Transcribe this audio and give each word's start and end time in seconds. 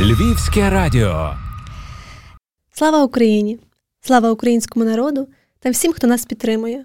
Львівське 0.00 0.70
радіо. 0.70 1.34
Слава 2.72 3.04
Україні! 3.04 3.58
Слава 4.00 4.30
українському 4.30 4.84
народу 4.84 5.28
та 5.60 5.70
всім, 5.70 5.92
хто 5.92 6.06
нас 6.06 6.24
підтримує. 6.24 6.84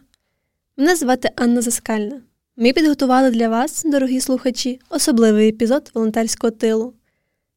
Мене 0.77 0.95
звати 0.95 1.29
Анна 1.35 1.61
Заскальна. 1.61 2.21
Ми 2.57 2.73
підготували 2.73 3.31
для 3.31 3.49
вас, 3.49 3.83
дорогі 3.85 4.21
слухачі, 4.21 4.79
особливий 4.89 5.49
епізод 5.49 5.91
волонтерського 5.93 6.51
тилу. 6.51 6.93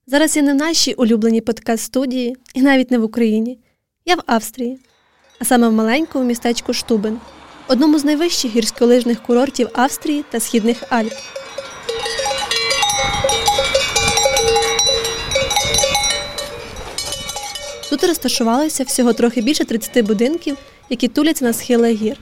Зараз 0.06 0.36
я 0.36 0.42
не 0.42 0.52
в 0.52 0.56
нашій 0.56 0.94
улюбленій 0.94 1.40
подкаст-студії 1.40 2.36
і 2.54 2.62
навіть 2.62 2.90
не 2.90 2.98
в 2.98 3.04
Україні. 3.04 3.58
Я 4.04 4.14
в 4.14 4.22
Австрії, 4.26 4.78
а 5.38 5.44
саме 5.44 5.68
в 5.68 5.72
маленькому 5.72 6.24
містечку 6.24 6.72
Штубен, 6.72 7.18
одному 7.68 7.98
з 7.98 8.04
найвищих 8.04 8.56
гірськолижних 8.56 9.22
курортів 9.22 9.68
Австрії 9.74 10.24
та 10.30 10.40
Східних 10.40 10.84
Альп. 10.88 11.12
Тут 17.90 18.04
розташувалося 18.04 18.84
всього 18.84 19.12
трохи 19.12 19.40
більше 19.40 19.64
30 19.64 20.06
будинків, 20.06 20.56
які 20.90 21.08
туляться 21.08 21.44
на 21.44 21.52
схилах 21.52 21.92
гір. 21.92 22.16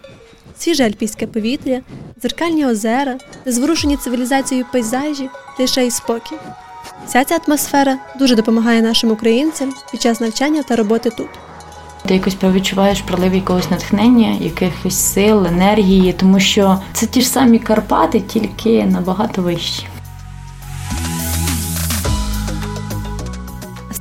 Свіже 0.58 0.84
альпійське 0.84 1.26
повітря, 1.26 1.80
дзеркальні 2.22 2.66
озера, 2.66 3.18
незворушені 3.44 3.96
цивілізацією 3.96 4.66
пейзажі, 4.72 5.28
тиша 5.56 5.80
і 5.80 5.90
спокій. 5.90 6.36
Вся 7.06 7.24
ця 7.24 7.38
атмосфера 7.46 7.98
дуже 8.18 8.34
допомагає 8.34 8.82
нашим 8.82 9.10
українцям 9.10 9.74
під 9.90 10.02
час 10.02 10.20
навчання 10.20 10.62
та 10.62 10.76
роботи 10.76 11.10
тут. 11.10 11.28
Ти 12.06 12.14
якось 12.14 12.36
відчуваєш 12.42 13.00
прилив 13.00 13.34
якогось 13.34 13.70
натхнення, 13.70 14.36
якихось 14.40 14.98
сил, 14.98 15.46
енергії, 15.46 16.12
тому 16.12 16.40
що 16.40 16.80
це 16.92 17.06
ті 17.06 17.20
ж 17.20 17.28
самі 17.28 17.58
Карпати, 17.58 18.20
тільки 18.20 18.84
набагато 18.84 19.42
вищі. 19.42 19.86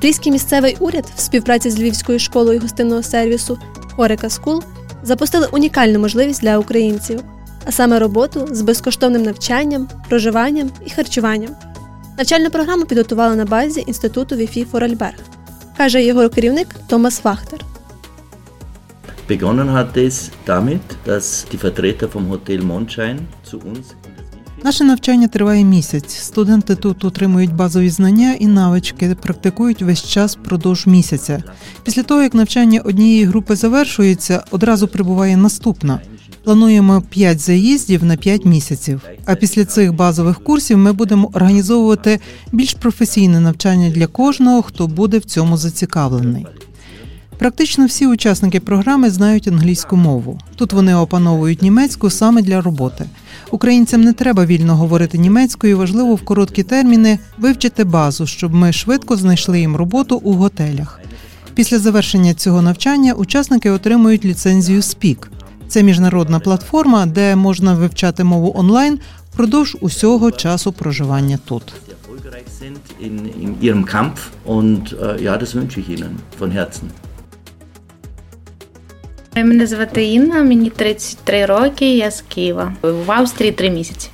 Австрійський 0.03 0.31
місцевий 0.31 0.77
уряд 0.79 1.05
в 1.15 1.19
співпраці 1.19 1.69
з 1.69 1.79
Львівською 1.79 2.19
школою 2.19 2.59
гостинного 2.59 3.03
сервісу 3.03 3.57
Horeca 3.95 4.29
School 4.29 4.63
запустили 5.03 5.47
унікальну 5.51 5.99
можливість 5.99 6.41
для 6.41 6.57
українців, 6.57 7.23
а 7.65 7.71
саме 7.71 7.99
роботу 7.99 8.47
з 8.51 8.61
безкоштовним 8.61 9.23
навчанням, 9.23 9.87
проживанням 10.09 10.71
і 10.85 10.89
харчуванням. 10.89 11.55
Навчальну 12.17 12.49
програму 12.49 12.85
підготували 12.85 13.35
на 13.35 13.45
базі 13.45 13.83
інституту 13.87 14.35
WIFI 14.35 14.65
Форарльберг, 14.65 15.19
каже 15.77 16.03
його 16.03 16.29
керівник 16.29 16.67
Томас 16.87 17.23
Вахтер. 17.23 17.59
Begonnen 19.29 19.69
hat 19.71 19.95
es 19.97 20.15
damit, 20.47 20.85
dass 21.07 21.27
die 21.51 21.59
Vertreter 21.67 22.07
vom 22.15 22.25
Hotel 22.33 22.61
Mondschein 22.71 23.17
zu 23.49 23.57
uns 23.71 23.85
Наше 24.63 24.83
навчання 24.83 25.27
триває 25.27 25.63
місяць. 25.63 26.15
Студенти 26.15 26.75
тут 26.75 27.05
отримують 27.05 27.55
базові 27.55 27.89
знання 27.89 28.33
і 28.39 28.47
навички, 28.47 29.15
практикують 29.21 29.81
весь 29.81 30.03
час 30.03 30.37
впродовж 30.37 30.87
місяця. 30.87 31.43
Після 31.83 32.03
того, 32.03 32.21
як 32.21 32.33
навчання 32.33 32.81
однієї 32.81 33.25
групи 33.25 33.55
завершується, 33.55 34.43
одразу 34.51 34.87
прибуває 34.87 35.37
наступна. 35.37 35.99
Плануємо 36.43 37.03
5 37.09 37.39
заїздів 37.39 38.03
на 38.03 38.17
5 38.17 38.45
місяців. 38.45 39.01
А 39.25 39.35
після 39.35 39.65
цих 39.65 39.93
базових 39.93 40.43
курсів 40.43 40.77
ми 40.77 40.93
будемо 40.93 41.29
організовувати 41.33 42.19
більш 42.51 42.73
професійне 42.73 43.39
навчання 43.39 43.89
для 43.89 44.07
кожного, 44.07 44.61
хто 44.61 44.87
буде 44.87 45.17
в 45.17 45.25
цьому 45.25 45.57
зацікавлений. 45.57 46.45
Практично 47.37 47.85
всі 47.85 48.07
учасники 48.07 48.59
програми 48.59 49.09
знають 49.09 49.47
англійську 49.47 49.95
мову. 49.95 50.39
Тут 50.55 50.73
вони 50.73 50.95
опановують 50.95 51.61
німецьку 51.61 52.09
саме 52.09 52.41
для 52.41 52.61
роботи. 52.61 53.05
Українцям 53.51 54.01
не 54.01 54.13
треба 54.13 54.45
вільно 54.45 54.75
говорити 54.75 55.17
німецькою, 55.17 55.77
важливо 55.77 56.15
в 56.15 56.25
короткі 56.25 56.63
терміни 56.63 57.19
вивчити 57.37 57.83
базу, 57.83 58.27
щоб 58.27 58.53
ми 58.53 58.73
швидко 58.73 59.15
знайшли 59.17 59.59
їм 59.59 59.75
роботу 59.75 60.21
у 60.23 60.33
готелях. 60.33 60.99
Після 61.53 61.79
завершення 61.79 62.33
цього 62.33 62.61
навчання 62.61 63.13
учасники 63.13 63.69
отримують 63.69 64.25
ліцензію 64.25 64.81
СПІК. 64.81 65.31
Це 65.67 65.83
міжнародна 65.83 66.39
платформа, 66.39 67.05
де 67.05 67.35
можна 67.35 67.73
вивчати 67.73 68.23
мову 68.23 68.53
онлайн 68.55 68.99
впродовж 69.33 69.77
усього 69.81 70.31
часу 70.31 70.71
проживання 70.71 71.39
тут. 71.45 71.63
in, 72.99 73.15
in 73.43 73.61
ihrem 73.61 73.85
Kampf. 73.85 74.31
Und 74.45 74.93
äh, 74.93 75.21
ja, 75.21 75.37
das 75.37 75.55
wünsche 75.55 75.79
ich 75.79 75.89
Ihnen 75.89 76.17
von 76.39 76.51
Herzen. 76.51 76.87
Мене 79.35 79.67
звати 79.67 80.05
Інна, 80.05 80.43
мені 80.43 80.69
33 80.69 81.45
роки, 81.45 81.95
я 81.97 82.11
з 82.11 82.21
Києва. 82.21 82.73
В 82.81 83.11
Австрії 83.11 83.51
3 83.51 83.69
місяці. 83.69 84.09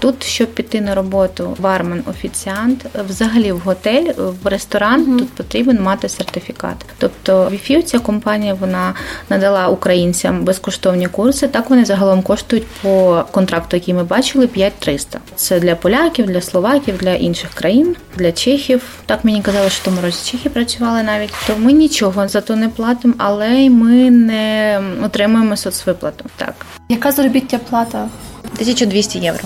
Тут, 0.00 0.24
щоб 0.24 0.54
піти 0.54 0.80
на 0.80 0.94
роботу, 0.94 1.56
бармен, 1.60 2.02
офіціант, 2.10 2.86
взагалі 3.08 3.52
в 3.52 3.58
готель, 3.58 4.12
в 4.42 4.46
ресторан, 4.48 5.00
Мгм. 5.02 5.18
тут 5.18 5.30
потрібен 5.30 5.82
мати 5.82 6.08
сертифікат. 6.08 6.76
Тобто 6.98 7.48
Віфі, 7.52 7.82
ця 7.82 7.98
компанія, 7.98 8.54
вона 8.54 8.94
надала 9.30 9.68
українцям 9.68 10.44
безкоштовні 10.44 11.06
курси. 11.06 11.48
Так 11.48 11.70
вони 11.70 11.84
загалом 11.84 12.22
коштують 12.22 12.66
по 12.82 13.24
контракту, 13.30 13.76
який 13.76 13.94
ми 13.94 14.04
бачили, 14.04 14.46
5300. 14.46 15.18
Це 15.36 15.60
для 15.60 15.74
поляків, 15.74 16.26
для 16.26 16.40
словаків, 16.40 16.96
для 16.98 17.14
інших 17.14 17.50
країн, 17.54 17.96
для 18.16 18.32
чехів. 18.32 18.82
Так 19.06 19.24
мені 19.24 19.42
казали, 19.42 19.70
що 19.70 19.80
в 19.82 19.84
тому 19.84 20.00
році 20.00 20.30
чехи 20.32 20.50
працювали 20.50 21.02
навіть. 21.02 21.32
То 21.46 21.52
ми 21.58 21.72
нічого 21.72 22.28
за 22.28 22.40
то 22.40 22.56
не 22.56 22.68
платимо, 22.68 23.14
але 23.18 23.48
й 23.54 23.70
ми 23.70 24.10
не 24.10 24.80
отримуємо 25.04 25.56
соцвиплату. 25.56 26.24
Так, 26.36 26.54
Яка 26.88 27.12
заробітня 27.12 27.58
плата? 27.70 28.08
1200 28.54 29.18
євро. 29.18 29.44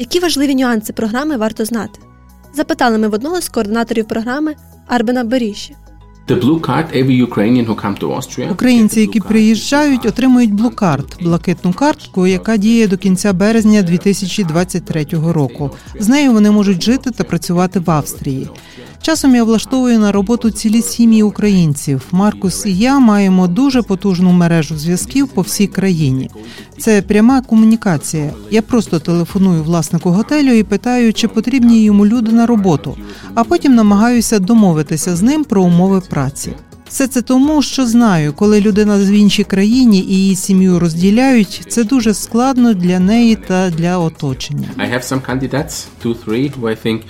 Які 0.00 0.20
важливі 0.20 0.54
нюанси 0.54 0.92
програми 0.92 1.36
варто 1.36 1.64
знати? 1.64 2.00
Запитали 2.54 2.98
ми 2.98 3.08
в 3.08 3.14
одного 3.14 3.40
з 3.40 3.48
координаторів 3.48 4.08
програми 4.08 4.54
Арбена 4.86 5.24
Беріші. 5.24 5.76
Українці, 8.52 9.00
які 9.00 9.20
приїжджають, 9.20 10.06
отримують 10.06 10.52
блукарт 10.54 11.22
блакитну 11.22 11.72
картку, 11.72 12.26
яка 12.26 12.56
діє 12.56 12.88
до 12.88 12.96
кінця 12.96 13.32
березня 13.32 13.82
2023 13.82 15.06
року. 15.12 15.70
З 15.98 16.08
нею 16.08 16.32
вони 16.32 16.50
можуть 16.50 16.82
жити 16.82 17.10
та 17.10 17.24
працювати 17.24 17.80
в 17.80 17.90
Австрії. 17.90 18.48
Часом 19.02 19.34
я 19.34 19.44
влаштовую 19.44 19.98
на 19.98 20.12
роботу 20.12 20.50
цілі 20.50 20.82
сім'ї 20.82 21.22
українців. 21.22 22.02
Маркус 22.10 22.66
і 22.66 22.76
я 22.76 22.98
маємо 22.98 23.48
дуже 23.48 23.82
потужну 23.82 24.32
мережу 24.32 24.76
зв'язків 24.76 25.28
по 25.28 25.42
всій 25.42 25.66
країні. 25.66 26.30
Це 26.78 27.02
пряма 27.02 27.40
комунікація. 27.40 28.30
Я 28.50 28.62
просто 28.62 28.98
телефоную 28.98 29.62
власнику 29.62 30.10
готелю 30.10 30.52
і 30.52 30.62
питаю, 30.62 31.12
чи 31.12 31.28
потрібні 31.28 31.84
йому 31.84 32.06
люди 32.06 32.32
на 32.32 32.46
роботу, 32.46 32.96
а 33.34 33.44
потім 33.44 33.74
намагаюся 33.74 34.38
домовитися 34.38 35.16
з 35.16 35.22
ним 35.22 35.44
про 35.44 35.62
умови 35.62 36.02
праці. 36.10 36.52
Все 36.88 37.06
це 37.06 37.22
тому, 37.22 37.62
що 37.62 37.86
знаю, 37.86 38.32
коли 38.32 38.60
людина 38.60 38.96
в 38.96 39.10
іншій 39.10 39.44
країні 39.44 39.98
і 39.98 40.14
її 40.14 40.36
сім'ю 40.36 40.78
розділяють, 40.78 41.62
це 41.68 41.84
дуже 41.84 42.14
складно 42.14 42.74
для 42.74 43.00
неї 43.00 43.36
та 43.36 43.70
для 43.70 43.98
оточення. 43.98 44.68
I 44.78 44.94
have 44.94 45.12
some 45.12 45.20
candidates, 45.30 45.84
two, 46.04 46.14
three, 46.24 46.60
who 46.60 46.62
I 46.62 46.86
think 46.86 47.00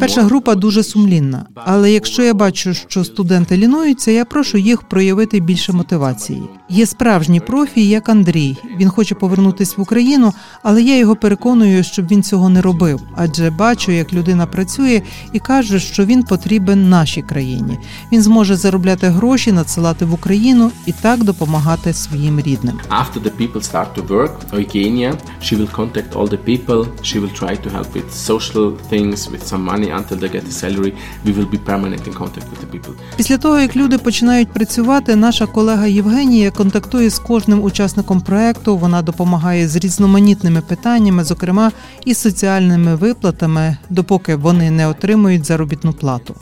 Перша 0.00 0.22
група 0.22 0.54
дуже 0.54 0.82
сумлінна, 0.82 1.46
але 1.54 1.92
якщо 1.92 2.22
я 2.22 2.34
бачу, 2.34 2.74
що 2.74 3.04
студенти 3.04 3.56
лінуються, 3.56 4.10
я 4.10 4.24
прошу 4.24 4.58
їх 4.58 4.82
проявити 4.82 5.40
більше 5.40 5.72
мотивації. 5.72 6.42
Є 6.68 6.86
справжні 6.86 7.40
профі, 7.40 7.88
як 7.88 8.08
Андрій. 8.08 8.56
Він 8.78 8.88
хоче 8.88 9.14
повернутися 9.14 9.74
в 9.76 9.80
Україну, 9.80 10.32
але 10.62 10.82
я 10.82 10.96
його 10.98 11.16
переконую, 11.16 11.84
щоб 11.84 12.06
він 12.06 12.22
цього 12.22 12.48
не 12.48 12.62
робив, 12.62 13.00
адже 13.16 13.50
бачу, 13.50 13.92
як 13.92 14.12
людина 14.12 14.46
працює 14.46 15.02
і 15.32 15.38
каже, 15.38 15.80
що 15.80 16.04
він 16.04 16.22
потрібен 16.22 16.88
нашій 16.88 17.22
країні. 17.22 17.78
Він 18.12 18.22
зможе 18.22 18.56
заробляти 18.56 19.06
гроші, 19.06 19.52
надсилати 19.52 20.04
в 20.04 20.14
Україну 20.14 20.70
і 20.86 20.92
так 20.92 21.24
допомагати 21.24 21.92
своїм 21.92 22.40
рідним. 22.40 22.80
After 22.90 23.22
the 23.22 23.30
people 23.40 23.62
start 23.72 23.86
to 23.96 24.06
work, 24.08 24.32
Eugenia, 24.52 25.12
she 25.42 25.56
will 25.56 25.72
contact 25.80 26.10
all 26.14 26.28
the 26.28 26.38
people. 26.50 26.86
She 27.02 27.18
will 27.20 27.34
try 27.42 27.54
to 27.64 27.70
help 27.76 27.88
with 27.96 28.08
social 28.30 28.66
things, 28.92 29.29
with 29.32 29.44
some 29.52 29.64
money 29.64 29.90
until 29.90 30.18
they 30.18 30.32
get 30.32 30.44
a 30.44 30.52
salary. 30.52 30.92
We 31.24 31.32
will 31.32 31.50
be 31.50 31.58
permanent 31.70 32.06
in 32.06 32.14
contact 32.14 32.46
with 32.50 32.60
the 32.60 32.78
people. 32.78 32.94
Після 33.16 33.38
того, 33.38 33.60
як 33.60 33.76
люди 33.76 33.98
починають 33.98 34.52
працювати, 34.52 35.16
наша 35.16 35.46
колега 35.46 35.86
Євгенія 35.86 36.50
контактує 36.50 37.10
з 37.10 37.18
кожним 37.18 37.62
учасником 37.62 38.20
проекту. 38.20 38.76
Вона 38.76 39.02
допомагає 39.02 39.68
з 39.68 39.76
різноманітними 39.76 40.60
питаннями, 40.60 41.24
зокрема 41.24 41.72
і 42.04 42.14
соціальними 42.14 42.94
виплатами, 42.96 43.76
допоки 43.90 44.36
вони 44.36 44.70
не 44.70 44.88
отримують 44.88 45.44
заробітну 45.44 45.92
плату. 45.92 46.34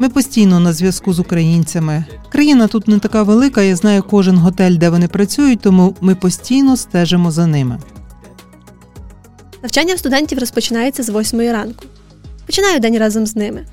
Ми 0.00 0.08
постійно 0.08 0.60
на 0.60 0.72
зв'язку 0.72 1.12
з 1.12 1.18
українцями. 1.18 2.04
Країна 2.28 2.66
тут 2.66 2.88
не 2.88 2.98
така 2.98 3.22
велика. 3.22 3.62
Я 3.62 3.76
знаю 3.76 4.02
кожен 4.10 4.38
готель, 4.38 4.76
де 4.76 4.90
вони 4.90 5.08
працюють, 5.08 5.60
тому 5.60 5.96
ми 6.00 6.14
постійно 6.14 6.76
стежимо 6.76 7.30
за 7.30 7.46
ними. 7.46 7.78
Навчання 9.62 9.94
в 9.94 9.98
студентів 9.98 10.38
розпочинається 10.38 11.02
з 11.02 11.10
8 11.10 11.40
ранку. 11.40 11.84
Починаю 12.48 12.80
день 12.80 12.98
разом 12.98 13.26
з 13.26 13.36
ними. 13.36 13.64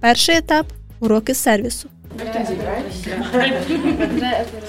Перший 0.00 0.36
етап 0.36 0.66
уроки 1.00 1.34
сервісу. 1.34 1.88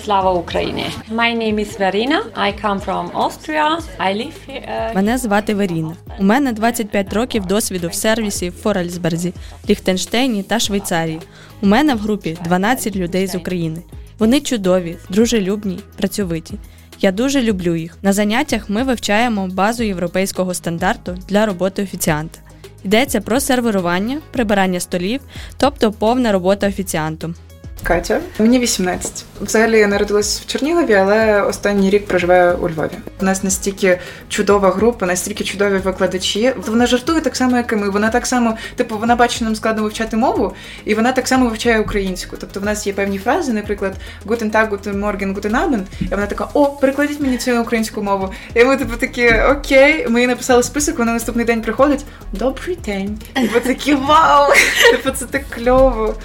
Слава 0.03 0.31
Україні! 0.31 0.85
My 1.11 1.37
name 1.37 1.55
is 1.55 1.79
Verina. 1.81 2.19
I 2.37 2.63
come 2.63 2.85
from 2.85 3.11
Austria. 3.11 3.77
I 3.99 4.13
live 4.17 4.33
here. 4.49 4.95
Мене 4.95 5.17
звати 5.17 5.53
Веріна. 5.53 5.95
У 6.19 6.23
мене 6.23 6.53
25 6.53 7.13
років 7.13 7.45
досвіду 7.45 7.87
в 7.87 7.93
сервісі 7.93 8.49
в 8.49 8.53
Форельсберзі, 8.53 9.33
Ліхтенштейні 9.69 10.43
та 10.43 10.59
Швейцарії. 10.59 11.19
У 11.61 11.67
мене 11.67 11.95
в 11.95 11.99
групі 11.99 12.37
12 12.43 12.95
людей 12.95 13.27
з 13.27 13.35
України. 13.35 13.81
Вони 14.19 14.41
чудові, 14.41 14.97
дружелюбні, 15.09 15.79
працьовиті. 15.97 16.53
Я 17.01 17.11
дуже 17.11 17.41
люблю 17.41 17.75
їх. 17.75 17.97
На 18.01 18.13
заняттях 18.13 18.69
ми 18.69 18.83
вивчаємо 18.83 19.47
базу 19.47 19.83
європейського 19.83 20.53
стандарту 20.53 21.17
для 21.27 21.45
роботи 21.45 21.83
офіціанта. 21.83 22.39
Йдеться 22.83 23.21
про 23.21 23.39
серверування, 23.39 24.21
прибирання 24.31 24.79
столів, 24.79 25.21
тобто 25.57 25.91
повна 25.91 26.31
робота 26.31 26.67
офіціантом. 26.67 27.35
Катя, 27.83 28.19
мені 28.39 28.59
18. 28.59 29.25
Взагалі 29.41 29.79
я 29.79 29.87
народилась 29.87 30.41
в 30.41 30.45
Чернігові, 30.45 30.93
але 30.93 31.41
останній 31.41 31.89
рік 31.89 32.07
проживаю 32.07 32.57
у 32.57 32.69
Львові. 32.69 32.91
У 33.21 33.25
нас 33.25 33.43
настільки 33.43 33.99
чудова 34.29 34.69
група, 34.69 35.05
настільки 35.05 35.43
чудові 35.43 35.77
викладачі. 35.77 36.53
Вона 36.67 36.85
жартує 36.85 37.21
так 37.21 37.35
само, 37.35 37.57
як 37.57 37.71
і 37.71 37.75
ми. 37.75 37.89
Вона 37.89 38.09
так 38.09 38.27
само, 38.27 38.57
типу, 38.75 38.97
вона 38.97 39.15
бачить 39.15 39.41
нам 39.41 39.55
складно 39.55 39.83
вивчати 39.83 40.17
мову, 40.17 40.53
і 40.85 40.95
вона 40.95 41.11
так 41.11 41.27
само 41.27 41.45
вивчає 41.45 41.79
українську. 41.79 42.35
Тобто 42.39 42.59
в 42.59 42.63
нас 42.63 42.87
є 42.87 42.93
певні 42.93 43.17
фрази, 43.17 43.53
наприклад, 43.53 43.95
«Guten 44.25 44.51
Tag», 44.51 44.69
«Guten 44.69 44.99
Morgen», 44.99 45.35
«Guten 45.35 45.51
Abend», 45.51 45.83
і 46.01 46.05
вона 46.05 46.25
така: 46.25 46.47
О, 46.53 46.65
перекладіть 46.65 47.19
мені 47.19 47.37
цю 47.37 47.61
українську 47.61 48.03
мову. 48.03 48.33
І 48.53 48.63
ми 48.63 48.77
типу 48.77 48.97
такі 48.97 49.29
окей. 49.29 50.07
Ми 50.09 50.21
їй 50.21 50.27
написали 50.27 50.63
список. 50.63 50.99
Вона 50.99 51.13
наступний 51.13 51.45
день 51.45 51.61
приходить. 51.61 52.05
Добрий 52.33 52.77
день. 52.85 53.19
І 53.35 53.49
ми 53.53 53.59
такі 53.59 53.93
вау! 53.93 54.51
Типу, 54.91 55.11
це 55.17 55.25
так 55.25 55.41
кльово. 55.49 56.15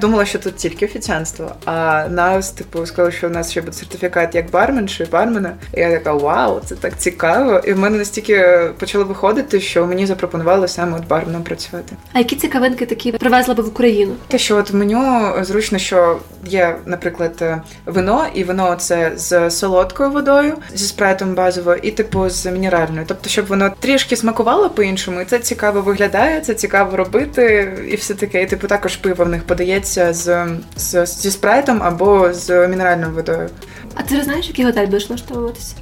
Думала, 0.00 0.24
що 0.24 0.38
тут 0.38 0.56
тільки 0.56 0.86
офіціанство, 0.86 1.52
а 1.64 2.06
нас, 2.08 2.50
типу, 2.50 2.86
сказали, 2.86 3.12
що 3.12 3.26
у 3.26 3.30
нас 3.30 3.50
ще 3.50 3.60
буде 3.60 3.72
сертифікат 3.72 4.34
як 4.34 4.50
барменши, 4.50 5.06
бармена. 5.12 5.52
І 5.74 5.80
я 5.80 5.90
така, 5.90 6.12
вау, 6.12 6.60
це 6.66 6.74
так 6.74 6.98
цікаво. 6.98 7.60
І 7.64 7.72
в 7.72 7.78
мене 7.78 7.98
настільки 7.98 8.60
почало 8.78 9.04
виходити, 9.04 9.60
що 9.60 9.86
мені 9.86 10.06
запропонували 10.06 10.68
саме 10.68 10.98
от 10.98 11.06
барменом 11.08 11.42
працювати. 11.42 11.96
А 12.12 12.18
які 12.18 12.36
цікавинки 12.36 12.86
такі 12.86 13.12
привезла 13.12 13.54
би 13.54 13.62
в 13.62 13.68
Україну? 13.68 14.12
Те, 14.28 14.38
що 14.38 14.56
от 14.56 14.70
в 14.70 14.74
меню 14.76 15.32
зручно, 15.44 15.78
що 15.78 16.18
є, 16.46 16.76
наприклад, 16.86 17.62
вино, 17.86 18.26
і 18.34 18.44
вино 18.44 18.74
це 18.78 19.12
з 19.16 19.50
солодкою 19.50 20.10
водою, 20.10 20.54
зі 20.74 20.86
спрайтом 20.86 21.34
базовою, 21.34 21.78
і 21.82 21.90
типу 21.90 22.28
з 22.28 22.46
мінеральною. 22.46 23.04
Тобто, 23.08 23.28
щоб 23.28 23.46
воно 23.46 23.70
трішки 23.80 24.16
смакувало 24.16 24.70
по-іншому, 24.70 25.20
і 25.20 25.24
це 25.24 25.38
цікаво 25.38 25.80
виглядає, 25.80 26.40
це 26.40 26.54
цікаво 26.54 26.96
робити, 26.96 27.72
і 27.92 27.96
все 27.96 28.14
таке. 28.14 28.42
І 28.42 28.46
типу 28.46 28.66
також 28.66 28.96
пиво 28.96 29.24
в 29.24 29.28
них 29.28 29.44
подається 29.44 29.89
з, 29.94 30.46
з 30.76 31.06
зі 31.06 31.30
спрайтом 31.30 31.82
або 31.82 32.32
з 32.32 32.68
мінеральною 32.68 33.12
водою. 33.12 33.48
А 33.94 34.02
ти 34.02 34.22
знаєш, 34.22 34.48
який 34.48 34.64
готель 34.64 34.86
будеш 34.86 35.08
влаштовуватися? 35.08 35.74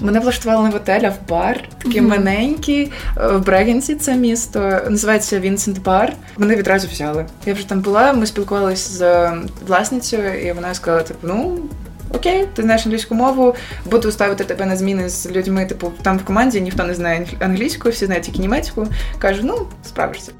Мене 0.00 0.20
влаштували 0.20 0.64
не 0.64 0.70
в 0.70 0.72
готель, 0.72 1.00
а 1.04 1.08
в 1.08 1.28
бар, 1.28 1.68
такий 1.78 2.00
mm-hmm. 2.00 2.08
маленький 2.08 2.92
в 3.16 3.38
Брегенсі. 3.38 3.94
Це 3.94 4.14
місто 4.14 4.80
називається 4.90 5.40
Вінсент 5.40 5.82
Бар. 5.82 6.12
Мене 6.38 6.56
відразу 6.56 6.88
взяли. 6.88 7.26
Я 7.46 7.54
вже 7.54 7.68
там 7.68 7.80
була. 7.80 8.12
Ми 8.12 8.26
спілкувалися 8.26 8.90
з 8.90 9.32
власницею, 9.66 10.48
і 10.48 10.52
вона 10.52 10.74
сказала: 10.74 11.02
типу, 11.02 11.28
ну. 11.28 11.58
Окей, 12.14 12.48
ти 12.54 12.62
знаєш 12.62 12.86
англійську 12.86 13.14
мову, 13.14 13.54
буду 13.90 14.12
ставити 14.12 14.44
тебе 14.44 14.66
на 14.66 14.76
зміни 14.76 15.08
з 15.08 15.30
людьми. 15.30 15.66
Типу, 15.66 15.92
там 16.02 16.18
в 16.18 16.24
команді 16.24 16.60
ніхто 16.60 16.84
не 16.84 16.94
знає 16.94 17.26
англійську, 17.40 17.88
всі 17.88 18.06
знають 18.06 18.24
тільки 18.24 18.38
німецьку. 18.38 18.86
Кажу, 19.18 19.40
ну 19.44 19.66
справишся. 19.84 20.32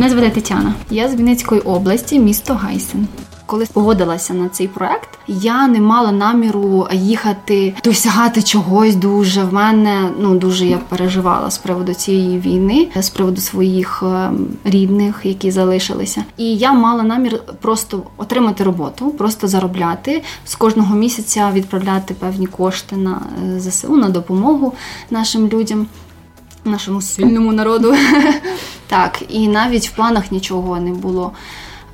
Мене 0.00 0.12
звати 0.12 0.30
Тетяна. 0.30 0.74
Я 0.90 1.08
з 1.08 1.14
Вінницької 1.14 1.60
області, 1.60 2.18
місто 2.18 2.54
Гайсен. 2.54 3.06
Коли 3.46 3.66
погодилася 3.72 4.34
на 4.34 4.48
цей 4.48 4.68
проект, 4.68 5.08
я 5.26 5.68
не 5.68 5.80
мала 5.80 6.12
наміру 6.12 6.88
їхати 6.92 7.74
досягати 7.84 8.42
чогось 8.42 8.94
дуже. 8.94 9.44
В 9.44 9.52
мене 9.52 10.10
ну 10.20 10.38
дуже 10.38 10.66
я 10.66 10.78
переживала 10.78 11.50
з 11.50 11.58
приводу 11.58 11.94
цієї 11.94 12.38
війни, 12.38 12.88
з 13.00 13.10
приводу 13.10 13.40
своїх 13.40 14.02
ем, 14.02 14.46
рідних, 14.64 15.20
які 15.24 15.50
залишилися. 15.50 16.24
І 16.36 16.56
я 16.56 16.72
мала 16.72 17.02
намір 17.02 17.42
просто 17.60 18.02
отримати 18.16 18.64
роботу, 18.64 19.10
просто 19.10 19.48
заробляти 19.48 20.22
з 20.44 20.54
кожного 20.54 20.96
місяця 20.96 21.50
відправляти 21.54 22.14
певні 22.14 22.46
кошти 22.46 22.96
на 22.96 23.20
е, 23.56 23.60
ЗСУ 23.60 23.96
на 23.96 24.08
допомогу 24.08 24.72
нашим 25.10 25.48
людям 25.48 25.86
нашому 26.64 27.02
спільному 27.02 27.52
народу. 27.52 27.94
Так, 28.86 29.22
і 29.28 29.48
навіть 29.48 29.88
в 29.88 29.92
планах 29.92 30.32
нічого 30.32 30.80
не 30.80 30.90
було, 30.90 31.32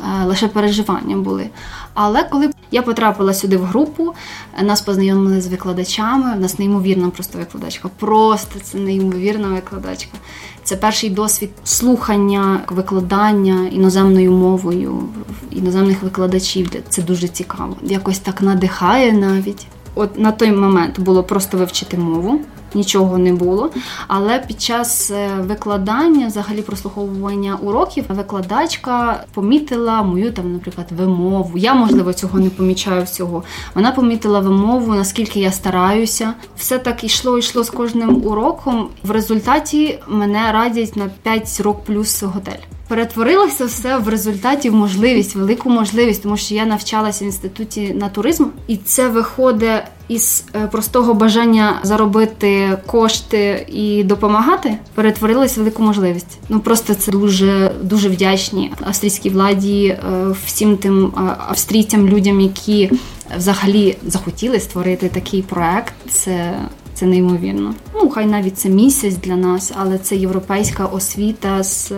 е, 0.00 0.24
лише 0.24 0.48
переживання 0.48 1.16
були. 1.16 1.50
Але 1.94 2.24
коли 2.24 2.50
я 2.70 2.82
потрапила 2.82 3.34
сюди 3.34 3.56
в 3.56 3.64
групу, 3.64 4.14
нас 4.62 4.80
познайомили 4.80 5.40
з 5.40 5.46
викладачами. 5.46 6.36
У 6.36 6.40
нас 6.40 6.58
неймовірна 6.58 7.10
просто 7.10 7.38
викладачка. 7.38 7.88
Просто 7.96 8.60
це 8.62 8.78
неймовірна 8.78 9.48
викладачка. 9.48 10.18
Це 10.64 10.76
перший 10.76 11.10
досвід 11.10 11.50
слухання, 11.64 12.60
викладання 12.68 13.68
іноземною 13.68 14.32
мовою 14.32 15.02
іноземних 15.50 16.02
викладачів. 16.02 16.70
Це 16.88 17.02
дуже 17.02 17.28
цікаво. 17.28 17.76
Якось 17.82 18.18
так 18.18 18.42
надихає 18.42 19.12
навіть. 19.12 19.66
От 19.98 20.18
на 20.18 20.32
той 20.32 20.52
момент 20.52 21.00
було 21.00 21.22
просто 21.22 21.58
вивчити 21.58 21.98
мову 21.98 22.40
нічого 22.76 23.18
не 23.18 23.32
було. 23.32 23.70
Але 24.08 24.38
під 24.38 24.62
час 24.62 25.10
е, 25.10 25.30
викладання, 25.40 26.26
взагалі 26.26 26.62
прослуховування 26.62 27.58
уроків, 27.62 28.04
викладачка 28.08 29.24
помітила 29.34 30.02
мою 30.02 30.32
там, 30.32 30.52
наприклад, 30.52 30.86
вимову. 30.90 31.58
Я, 31.58 31.74
можливо, 31.74 32.12
цього 32.12 32.40
не 32.40 32.50
помічаю 32.50 33.04
всього. 33.04 33.42
Вона 33.74 33.92
помітила 33.92 34.40
вимову, 34.40 34.94
наскільки 34.94 35.40
я 35.40 35.52
стараюся. 35.52 36.32
Все 36.56 36.78
так 36.78 37.04
ішло, 37.04 37.38
йшло 37.38 37.64
з 37.64 37.70
кожним 37.70 38.26
уроком. 38.26 38.88
В 39.02 39.10
результаті 39.10 39.98
мене 40.08 40.52
радять 40.52 40.96
на 40.96 41.10
5 41.22 41.60
рок 41.60 41.84
плюс 41.84 42.22
готель. 42.22 42.75
Перетворилося 42.88 43.64
все 43.64 43.98
в 43.98 44.08
результаті 44.08 44.70
в 44.70 44.74
можливість, 44.74 45.34
велику 45.36 45.70
можливість, 45.70 46.22
тому 46.22 46.36
що 46.36 46.54
я 46.54 46.66
навчалася 46.66 47.24
в 47.24 47.26
інституті 47.26 47.94
на 47.94 48.08
туризм, 48.08 48.44
і 48.66 48.76
це 48.76 49.08
виходить 49.08 49.82
із 50.08 50.44
е, 50.54 50.66
простого 50.66 51.14
бажання 51.14 51.80
заробити 51.82 52.78
кошти 52.86 53.66
і 53.72 54.04
допомагати, 54.04 54.78
перетворилось 54.94 55.56
в 55.56 55.58
велику 55.58 55.82
можливість. 55.82 56.38
Ну 56.48 56.60
просто 56.60 56.94
це 56.94 57.12
дуже 57.12 57.72
дуже 57.82 58.08
вдячні 58.08 58.72
австрійській 58.80 59.30
владі, 59.30 59.86
е, 59.86 59.98
всім 60.46 60.76
тим 60.76 61.06
е, 61.06 61.36
австрійцям, 61.48 62.08
людям, 62.08 62.40
які 62.40 62.90
взагалі 63.36 63.96
захотіли 64.06 64.60
створити 64.60 65.08
такий 65.08 65.42
проект. 65.42 65.94
Це 66.10 66.54
це 66.94 67.06
неймовірно. 67.06 67.74
Ну 67.94 68.10
хай 68.10 68.26
навіть 68.26 68.58
це 68.58 68.68
місяць 68.68 69.16
для 69.16 69.36
нас, 69.36 69.72
але 69.76 69.98
це 69.98 70.16
європейська 70.16 70.86
освіта 70.86 71.62
з. 71.62 71.92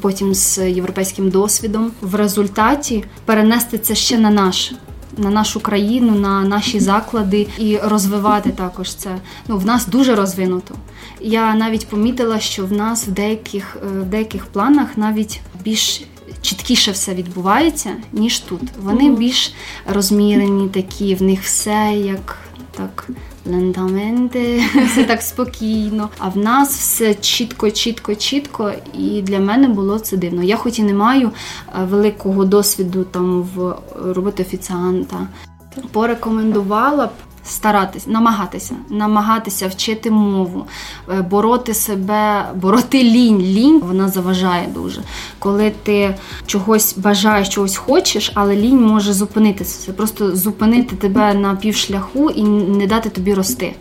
Потім 0.00 0.34
з 0.34 0.70
європейським 0.70 1.30
досвідом 1.30 1.92
в 2.00 2.14
результаті 2.14 3.04
перенести 3.24 3.78
це 3.78 3.94
ще 3.94 4.18
на 4.18 4.30
наш 4.30 4.72
на 5.16 5.30
нашу 5.30 5.60
країну, 5.60 6.14
на 6.14 6.42
наші 6.44 6.80
заклади 6.80 7.46
і 7.58 7.78
розвивати 7.78 8.50
також 8.50 8.94
це. 8.94 9.16
Ну 9.48 9.58
в 9.58 9.66
нас 9.66 9.86
дуже 9.86 10.14
розвинуто. 10.14 10.74
Я 11.20 11.54
навіть 11.54 11.86
помітила, 11.86 12.40
що 12.40 12.66
в 12.66 12.72
нас 12.72 13.08
в 13.08 13.10
деяких 13.10 13.76
е, 13.82 14.00
в 14.00 14.04
деяких 14.04 14.46
планах 14.46 14.88
навіть 14.96 15.40
більш 15.64 16.02
чіткіше 16.40 16.90
все 16.90 17.14
відбувається 17.14 17.90
ніж 18.12 18.38
тут. 18.38 18.60
Вони 18.82 19.10
більш 19.10 19.54
розмірені, 19.86 20.68
такі 20.68 21.14
в 21.14 21.22
них 21.22 21.42
все 21.42 21.92
як 22.04 22.38
так 22.76 23.08
лентаменти, 23.46 24.62
все 24.86 25.04
так 25.04 25.22
спокійно. 25.22 26.08
А 26.18 26.28
в 26.28 26.36
нас 26.36 26.78
все 26.78 27.14
чітко, 27.14 27.70
чітко, 27.70 28.14
чітко. 28.14 28.72
І 28.98 29.22
для 29.22 29.40
мене 29.40 29.68
було 29.68 29.98
це 29.98 30.16
дивно. 30.16 30.42
Я, 30.42 30.56
хоч 30.56 30.78
і 30.78 30.82
не 30.82 30.94
маю 30.94 31.28
е, 31.28 31.84
великого 31.84 32.44
досвіду 32.44 33.04
там 33.04 33.42
в 33.42 33.74
роботи 34.14 34.42
офіціанта, 34.42 35.26
порекомендувала 35.92 37.06
б 37.06 37.10
старатись, 37.44 38.06
намагатися, 38.06 38.74
намагатися 38.88 39.68
вчити 39.68 40.10
мову, 40.10 40.66
е, 41.12 41.22
бороти 41.22 41.74
себе, 41.74 42.44
бороти 42.54 43.02
лінь. 43.02 43.38
Лінь 43.38 43.80
вона 43.84 44.08
заважає 44.08 44.68
дуже. 44.74 45.02
Коли 45.38 45.72
ти 45.82 46.14
чогось 46.46 46.98
бажаєш, 46.98 47.48
чогось 47.48 47.76
хочеш, 47.76 48.32
але 48.34 48.56
лінь 48.56 48.80
може 48.80 49.12
зупинитися. 49.12 49.86
Це 49.86 49.92
просто 49.92 50.36
зупинити 50.36 50.96
тебе 50.96 51.34
на 51.34 51.56
півшляху 51.56 52.30
і 52.30 52.42
не 52.42 52.86
дати 52.86 53.08
тобі 53.08 53.34
рости. 53.34 53.74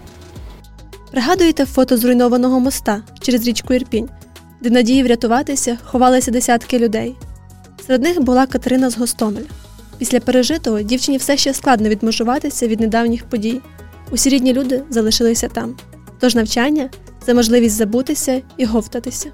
Пригадуєте 1.12 1.66
фото 1.66 1.98
зруйнованого 1.98 2.60
моста 2.60 3.02
через 3.22 3.48
річку 3.48 3.74
Ірпінь, 3.74 4.10
де 4.62 4.70
надії 4.70 5.04
врятуватися 5.04 5.78
ховалися 5.86 6.32
десятки 6.32 6.80
людей. 6.80 7.16
Серед 7.88 8.02
них 8.02 8.22
була 8.22 8.46
Катерина 8.46 8.90
з 8.90 8.98
Гостомеля. 8.98 9.46
Після 9.98 10.20
пережитого 10.20 10.82
дівчині 10.82 11.18
все 11.18 11.38
ще 11.38 11.54
складно 11.54 11.90
відмежуватися 11.90 12.68
від 12.68 12.80
недавніх 12.80 13.26
подій. 13.26 13.62
Усі 14.12 14.30
рідні 14.30 14.54
люди 14.54 14.84
залишилися 14.90 15.48
там. 15.48 15.76
Тож 16.20 16.36
навчання 16.36 16.90
це 17.26 17.34
можливість 17.34 17.76
забутися 17.76 18.42
і 18.58 18.66
говтатися. 18.66 19.32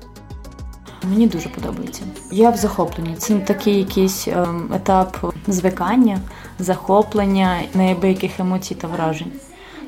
Мені 1.04 1.28
дуже 1.28 1.50
подобається. 1.50 2.02
Я 2.32 2.50
в 2.50 2.58
захопленні. 2.58 3.16
Це 3.18 3.36
такий 3.36 3.78
якийсь 3.78 4.28
ем, 4.28 4.72
етап 4.76 5.34
звикання, 5.48 6.20
захоплення, 6.60 7.60
неабияких 7.74 8.40
емоцій 8.40 8.76
та 8.76 8.88
вражень. 8.88 9.32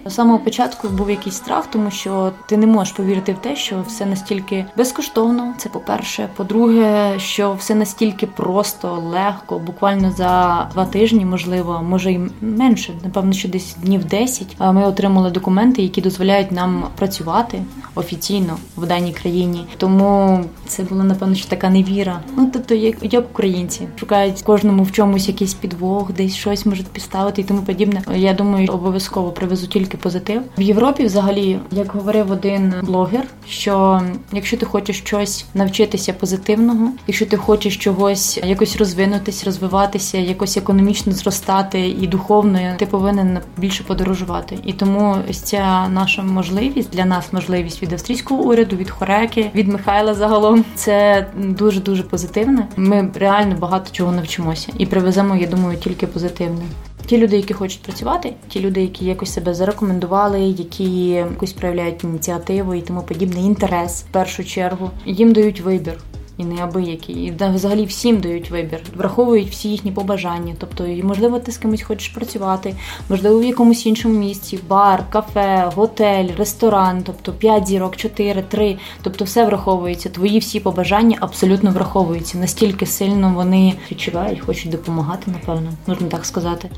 З 0.05 0.13
самого 0.13 0.39
початку 0.39 0.89
був 0.89 1.09
якийсь 1.09 1.35
страх, 1.35 1.67
тому 1.71 1.91
що 1.91 2.31
ти 2.45 2.57
не 2.57 2.67
можеш 2.67 2.93
повірити 2.93 3.33
в 3.33 3.37
те, 3.37 3.55
що 3.55 3.83
все 3.87 4.05
настільки 4.05 4.65
безкоштовно. 4.77 5.53
Це 5.57 5.69
по-перше. 5.69 6.29
По-друге, 6.35 7.19
що 7.19 7.53
все 7.53 7.75
настільки 7.75 8.27
просто, 8.27 8.93
легко, 8.93 9.59
буквально 9.59 10.11
за 10.11 10.67
два 10.73 10.85
тижні, 10.85 11.25
можливо, 11.25 11.83
може 11.89 12.11
й 12.11 12.19
менше, 12.41 12.93
напевно, 13.03 13.33
що 13.33 13.49
десь 13.49 13.75
днів 13.83 14.05
10, 14.05 14.55
Ми 14.59 14.85
отримали 14.85 15.31
документи, 15.31 15.81
які 15.81 16.01
дозволяють 16.01 16.51
нам 16.51 16.83
працювати 16.95 17.63
офіційно 17.95 18.57
в 18.77 18.87
даній 18.87 19.13
країні. 19.13 19.65
Тому 19.77 20.43
це 20.67 20.83
була 20.83 21.03
напевно 21.03 21.35
що 21.35 21.47
така 21.47 21.69
невіра. 21.69 22.19
Ну 22.37 22.49
тобто, 22.53 22.75
як 22.75 23.13
як 23.13 23.25
українці 23.31 23.87
шукають 23.95 24.41
кожному 24.41 24.83
в 24.83 24.91
чомусь 24.91 25.27
якийсь 25.27 25.53
підвох, 25.53 26.13
десь 26.13 26.35
щось 26.35 26.65
можуть 26.65 26.87
підставити 26.87 27.41
і 27.41 27.43
тому 27.43 27.61
подібне. 27.61 28.01
Я 28.15 28.33
думаю, 28.33 28.67
обов'язково 28.67 29.31
привезу 29.31 29.67
тільки 29.67 29.90
тільки 29.91 30.03
позитив. 30.03 30.41
В 30.57 30.61
Європі, 30.61 31.05
взагалі, 31.05 31.59
як 31.71 31.91
говорив 31.91 32.31
один 32.31 32.73
блогер, 32.83 33.23
що 33.47 34.01
якщо 34.33 34.57
ти 34.57 34.65
хочеш 34.65 34.97
щось 34.97 35.45
навчитися 35.53 36.13
позитивного, 36.13 36.91
якщо 37.07 37.25
ти 37.25 37.37
хочеш 37.37 37.77
чогось 37.77 38.39
якось 38.43 38.77
розвинутись, 38.77 39.45
розвиватися, 39.45 40.17
якось 40.17 40.57
економічно 40.57 41.13
зростати 41.13 41.89
і 41.89 42.07
духовно, 42.07 42.59
ти 42.77 42.85
повинен 42.85 43.39
більше 43.57 43.83
подорожувати. 43.83 44.57
І 44.65 44.73
тому 44.73 45.15
ця 45.43 45.87
наша 45.87 46.23
можливість 46.23 46.89
для 46.89 47.05
нас 47.05 47.33
можливість 47.33 47.83
від 47.83 47.93
австрійського 47.93 48.43
уряду, 48.43 48.75
від 48.75 48.89
Хореки, 48.89 49.51
від 49.55 49.67
Михайла 49.67 50.13
загалом 50.13 50.65
це 50.75 51.27
дуже 51.37 51.79
дуже 51.79 52.03
позитивне. 52.03 52.67
Ми 52.75 53.11
реально 53.15 53.55
багато 53.59 53.89
чого 53.91 54.11
навчимося 54.11 54.71
і 54.77 54.85
привеземо, 54.85 55.35
я 55.35 55.47
думаю, 55.47 55.77
тільки 55.77 56.07
позитивне. 56.07 56.63
Ті 57.11 57.17
люди, 57.17 57.37
які 57.37 57.53
хочуть 57.53 57.81
працювати, 57.81 58.33
ті 58.47 58.59
люди, 58.59 58.81
які 58.81 59.05
якось 59.05 59.33
себе 59.33 59.53
зарекомендували, 59.53 60.41
які 60.41 61.07
якось 61.07 61.53
проявляють 61.53 62.03
ініціативу 62.03 62.73
і 62.73 62.81
тому 62.81 63.01
подібний 63.01 63.43
інтерес 63.43 64.03
в 64.03 64.11
першу 64.11 64.43
чергу, 64.43 64.89
їм 65.05 65.33
дають 65.33 65.61
вибір. 65.61 65.93
І 66.37 66.45
неабиякий. 66.45 67.15
І 67.15 67.33
взагалі 67.55 67.85
всім 67.85 68.19
дають 68.19 68.51
вибір, 68.51 68.79
враховують 68.95 69.49
всі 69.49 69.69
їхні 69.69 69.91
побажання. 69.91 70.55
Тобто, 70.59 70.83
можливо, 71.03 71.39
ти 71.39 71.51
з 71.51 71.57
кимось 71.57 71.81
хочеш 71.81 72.07
працювати, 72.07 72.75
можливо, 73.09 73.39
в 73.39 73.43
якомусь 73.43 73.85
іншому 73.85 74.19
місці, 74.19 74.59
бар, 74.69 75.03
кафе, 75.09 75.71
готель, 75.75 76.29
ресторан, 76.37 77.01
тобто 77.05 77.33
5 77.33 77.67
зірок, 77.67 77.95
4, 77.95 78.41
3. 78.41 78.77
Тобто 79.01 79.25
все 79.25 79.45
враховується. 79.45 80.09
Твої 80.09 80.39
всі 80.39 80.59
побажання 80.59 81.17
абсолютно 81.19 81.71
враховуються. 81.71 82.37
Настільки 82.37 82.85
сильно 82.85 83.33
вони 83.35 83.73
відчувають, 83.91 84.39
хочуть 84.39 84.71
допомагати, 84.71 85.31
напевно, 85.31 85.71
можна 85.87 86.07
так 86.07 86.25
сказати. 86.25 86.69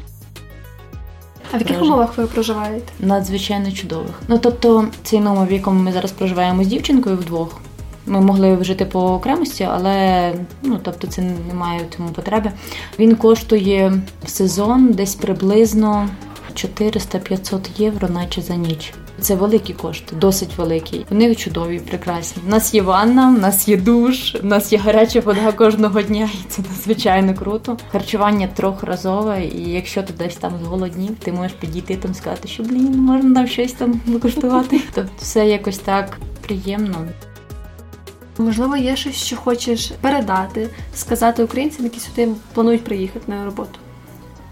А 1.53 1.57
в 1.57 1.61
яких 1.61 1.81
умовах 1.81 2.17
ви 2.17 2.25
проживаєте? 2.25 2.93
Надзвичайно 2.99 3.71
чудових. 3.71 4.21
Ну 4.27 4.37
тобто, 4.37 4.87
цей 5.03 5.19
номер, 5.19 5.47
в 5.47 5.51
якому 5.51 5.79
ми 5.79 5.91
зараз 5.91 6.11
проживаємо 6.11 6.63
з 6.63 6.67
дівчинкою 6.67 7.17
вдвох. 7.17 7.61
Ми 8.05 8.21
могли 8.21 8.63
жити 8.63 8.85
по 8.85 9.13
окремості, 9.13 9.67
але 9.71 10.33
ну 10.61 10.79
тобто 10.83 11.07
це 11.07 11.21
немає 11.21 11.81
в 11.89 11.95
цьому 11.95 12.09
потреби. 12.09 12.51
Він 12.99 13.15
коштує 13.15 13.93
в 14.25 14.29
сезон 14.29 14.91
десь 14.91 15.15
приблизно 15.15 16.09
400-500 16.55 17.59
євро, 17.77 18.09
наче 18.09 18.41
за 18.41 18.55
ніч. 18.55 18.93
Це 19.23 19.35
великі 19.35 19.73
кошти, 19.73 20.15
досить 20.15 20.57
великі. 20.57 21.05
Вони 21.09 21.35
чудові, 21.35 21.79
прекрасні. 21.79 22.43
У 22.47 22.49
нас 22.49 22.73
є 22.73 22.81
ванна, 22.81 23.27
у 23.27 23.39
нас 23.39 23.67
є 23.67 23.77
душ, 23.77 24.35
у 24.43 24.45
нас 24.45 24.71
є 24.73 24.77
гаряча 24.79 25.19
вода 25.19 25.51
кожного 25.51 26.01
дня, 26.01 26.29
і 26.33 26.49
це 26.49 26.61
надзвичайно 26.61 27.33
круто. 27.33 27.77
Харчування 27.91 28.47
трьохразове, 28.47 29.45
і 29.45 29.69
якщо 29.71 30.03
ти 30.03 30.13
десь 30.13 30.35
там 30.35 30.53
зголоднів, 30.63 31.15
ти 31.19 31.31
можеш 31.31 31.51
підійти 31.51 31.95
там 31.95 32.13
сказати, 32.13 32.47
що 32.47 32.63
блін, 32.63 32.99
можна 32.99 33.35
там 33.35 33.47
щось 33.47 33.73
там 33.73 34.01
викоштувати. 34.07 34.81
Тобто 34.93 35.11
все 35.17 35.47
якось 35.47 35.77
так 35.77 36.17
приємно. 36.41 37.05
Можливо, 38.37 38.77
є 38.77 38.95
щось, 38.95 39.15
що 39.15 39.35
хочеш 39.35 39.91
передати, 40.01 40.69
сказати 40.95 41.43
українцям, 41.43 41.85
які 41.85 41.99
сюди 41.99 42.29
планують 42.53 42.83
приїхати 42.83 43.31
на 43.31 43.45
роботу. 43.45 43.79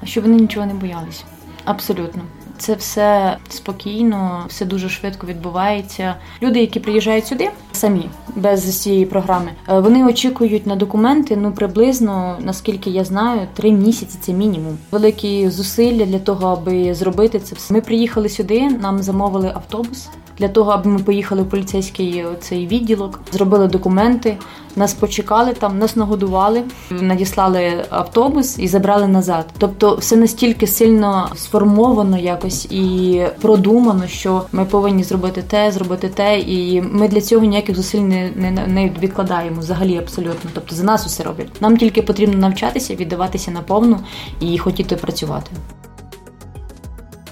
Щоб 0.04 0.24
вони 0.24 0.36
нічого 0.36 0.66
не 0.66 0.74
боялися. 0.74 1.24
Абсолютно. 1.66 2.22
Це 2.62 2.76
все 2.76 3.38
спокійно, 3.50 4.46
все 4.48 4.66
дуже 4.66 4.90
швидко 4.90 5.28
відбувається. 5.28 6.16
Люди, 6.42 6.60
які 6.60 6.80
приїжджають 6.80 7.28
сюди, 7.28 7.50
самі 7.72 8.10
без 8.36 8.82
цієї 8.82 9.06
програми, 9.06 9.52
е, 9.70 9.80
вони 9.80 10.06
очікують 10.06 10.68
на 10.68 10.76
документи. 10.76 11.36
Ну 11.36 11.52
приблизно, 11.52 12.38
наскільки 12.40 12.90
я 12.90 13.04
знаю, 13.04 13.48
три 13.54 13.72
місяці 13.72 14.18
це 14.22 14.34
мінімум. 14.34 14.78
Великі 14.92 15.50
зусилля 15.50 16.06
для 16.06 16.20
того, 16.20 16.48
аби 16.48 16.94
зробити 16.94 17.40
це 17.40 17.56
все. 17.56 17.74
Ми 17.74 17.82
приїхали 17.82 18.30
сюди, 18.30 18.70
нам 18.70 19.04
замовили 19.04 19.52
автобус 19.56 20.10
для 20.40 20.48
того, 20.48 20.72
аби 20.72 20.90
ми 20.90 21.00
поїхали 21.00 21.42
в 21.42 21.50
поліцейський 21.50 22.26
цей 22.40 22.68
відділок, 22.68 23.20
зробили 23.32 23.68
документи. 23.68 24.38
Нас 24.76 24.94
почекали 24.94 25.54
там, 25.54 25.80
нас 25.80 25.96
нагодували, 25.96 26.64
надіслали 26.90 27.86
автобус 27.90 28.60
і 28.60 28.68
забрали 28.68 29.08
назад. 29.08 29.46
Тобто, 29.58 29.96
все 29.96 30.16
настільки 30.16 30.68
сильно 30.68 31.30
сформовано 31.36 32.18
якось 32.18 32.66
і 32.66 33.22
продумано, 33.42 34.08
що 34.08 34.44
ми 34.52 34.66
повинні 34.66 35.04
зробити 35.04 35.42
те, 35.48 35.72
зробити 35.72 36.10
те, 36.10 36.40
і 36.40 36.82
ми 36.82 37.08
для 37.08 37.22
цього 37.22 37.46
ніяких 37.46 37.76
зусиль 37.76 38.00
не, 38.00 38.32
не, 38.36 38.52
не 38.68 38.90
відкладаємо 38.90 39.60
взагалі 39.60 39.98
абсолютно. 39.98 40.50
Тобто 40.54 40.76
за 40.76 40.84
нас 40.84 41.06
усе 41.06 41.24
роблять. 41.24 41.62
Нам 41.62 41.78
тільки 41.78 42.02
потрібно 42.02 42.38
навчатися, 42.38 42.96
віддаватися 42.96 43.52
на 43.52 43.62
повну 43.62 44.00
і 44.40 44.58
хотіти 44.58 44.96
працювати. 44.96 45.52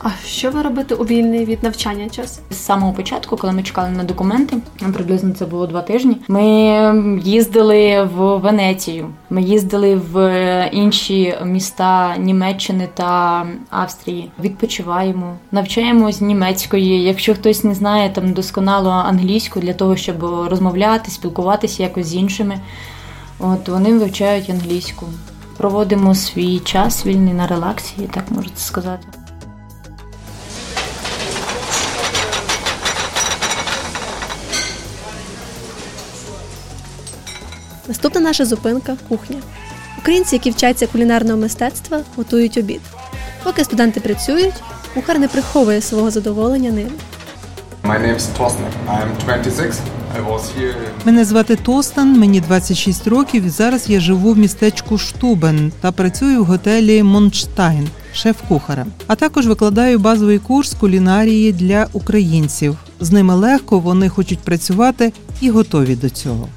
А 0.01 0.09
що 0.25 0.51
ви 0.51 0.61
робите 0.61 0.95
у 0.95 1.03
вільний 1.03 1.45
від 1.45 1.63
навчання 1.63 2.09
час? 2.09 2.39
З 2.49 2.55
самого 2.55 2.93
початку, 2.93 3.37
коли 3.37 3.53
ми 3.53 3.63
чекали 3.63 3.89
на 3.89 4.03
документи, 4.03 4.57
приблизно 4.93 5.33
це 5.33 5.45
було 5.45 5.67
два 5.67 5.81
тижні. 5.81 6.17
Ми 6.27 6.43
їздили 7.23 8.03
в 8.03 8.37
Венецію, 8.37 9.09
ми 9.29 9.41
їздили 9.41 9.95
в 9.95 10.69
інші 10.71 11.35
міста 11.45 12.17
Німеччини 12.17 12.89
та 12.93 13.45
Австрії. 13.69 14.31
Відпочиваємо, 14.43 15.35
навчаємось 15.51 16.21
німецької. 16.21 17.03
Якщо 17.03 17.35
хтось 17.35 17.63
не 17.63 17.75
знає 17.75 18.09
там 18.09 18.33
досконало 18.33 18.89
англійську 18.89 19.59
для 19.59 19.73
того, 19.73 19.95
щоб 19.95 20.23
розмовляти, 20.23 21.11
спілкуватися 21.11 21.83
якось 21.83 22.07
з 22.07 22.15
іншими, 22.15 22.59
от 23.39 23.69
вони 23.69 23.93
вивчають 23.93 24.49
англійську. 24.49 25.05
Проводимо 25.57 26.15
свій 26.15 26.59
час 26.59 27.05
вільний 27.05 27.33
на 27.33 27.47
релаксі, 27.47 27.95
так 28.13 28.23
можна 28.31 28.51
сказати. 28.55 29.07
Наступна 37.89 38.21
наша 38.21 38.45
зупинка 38.45 38.95
кухня. 39.07 39.37
Українці, 39.97 40.35
які 40.35 40.51
вчаться 40.51 40.87
кулінарного 40.87 41.37
мистецтва, 41.37 42.01
готують 42.15 42.57
обід. 42.57 42.81
Поки 43.43 43.63
студенти 43.63 43.99
працюють, 43.99 44.53
кухар 44.93 45.19
не 45.19 45.27
приховує 45.27 45.81
свого 45.81 46.11
задоволення 46.11 46.71
ним. 46.71 46.89
Мене 51.05 51.25
звати 51.25 51.55
Торстен, 51.55 52.19
мені 52.19 52.41
26 52.41 53.07
років. 53.07 53.49
Зараз 53.49 53.89
я 53.89 53.99
живу 53.99 54.33
в 54.33 54.37
містечку 54.37 54.97
Штубен 54.97 55.71
та 55.81 55.91
працюю 55.91 56.43
в 56.43 56.45
готелі 56.45 57.03
Мондшайн, 57.03 57.89
шеф-кухарем. 58.13 58.87
А 59.07 59.15
також 59.15 59.47
викладаю 59.47 59.99
базовий 59.99 60.39
курс 60.39 60.73
кулінарії 60.73 61.51
для 61.51 61.87
українців. 61.93 62.77
З 62.99 63.11
ними 63.11 63.35
легко 63.35 63.79
вони 63.79 64.09
хочуть 64.09 64.39
працювати 64.39 65.13
і 65.41 65.49
готові 65.49 65.95
до 65.95 66.09
цього. 66.09 66.49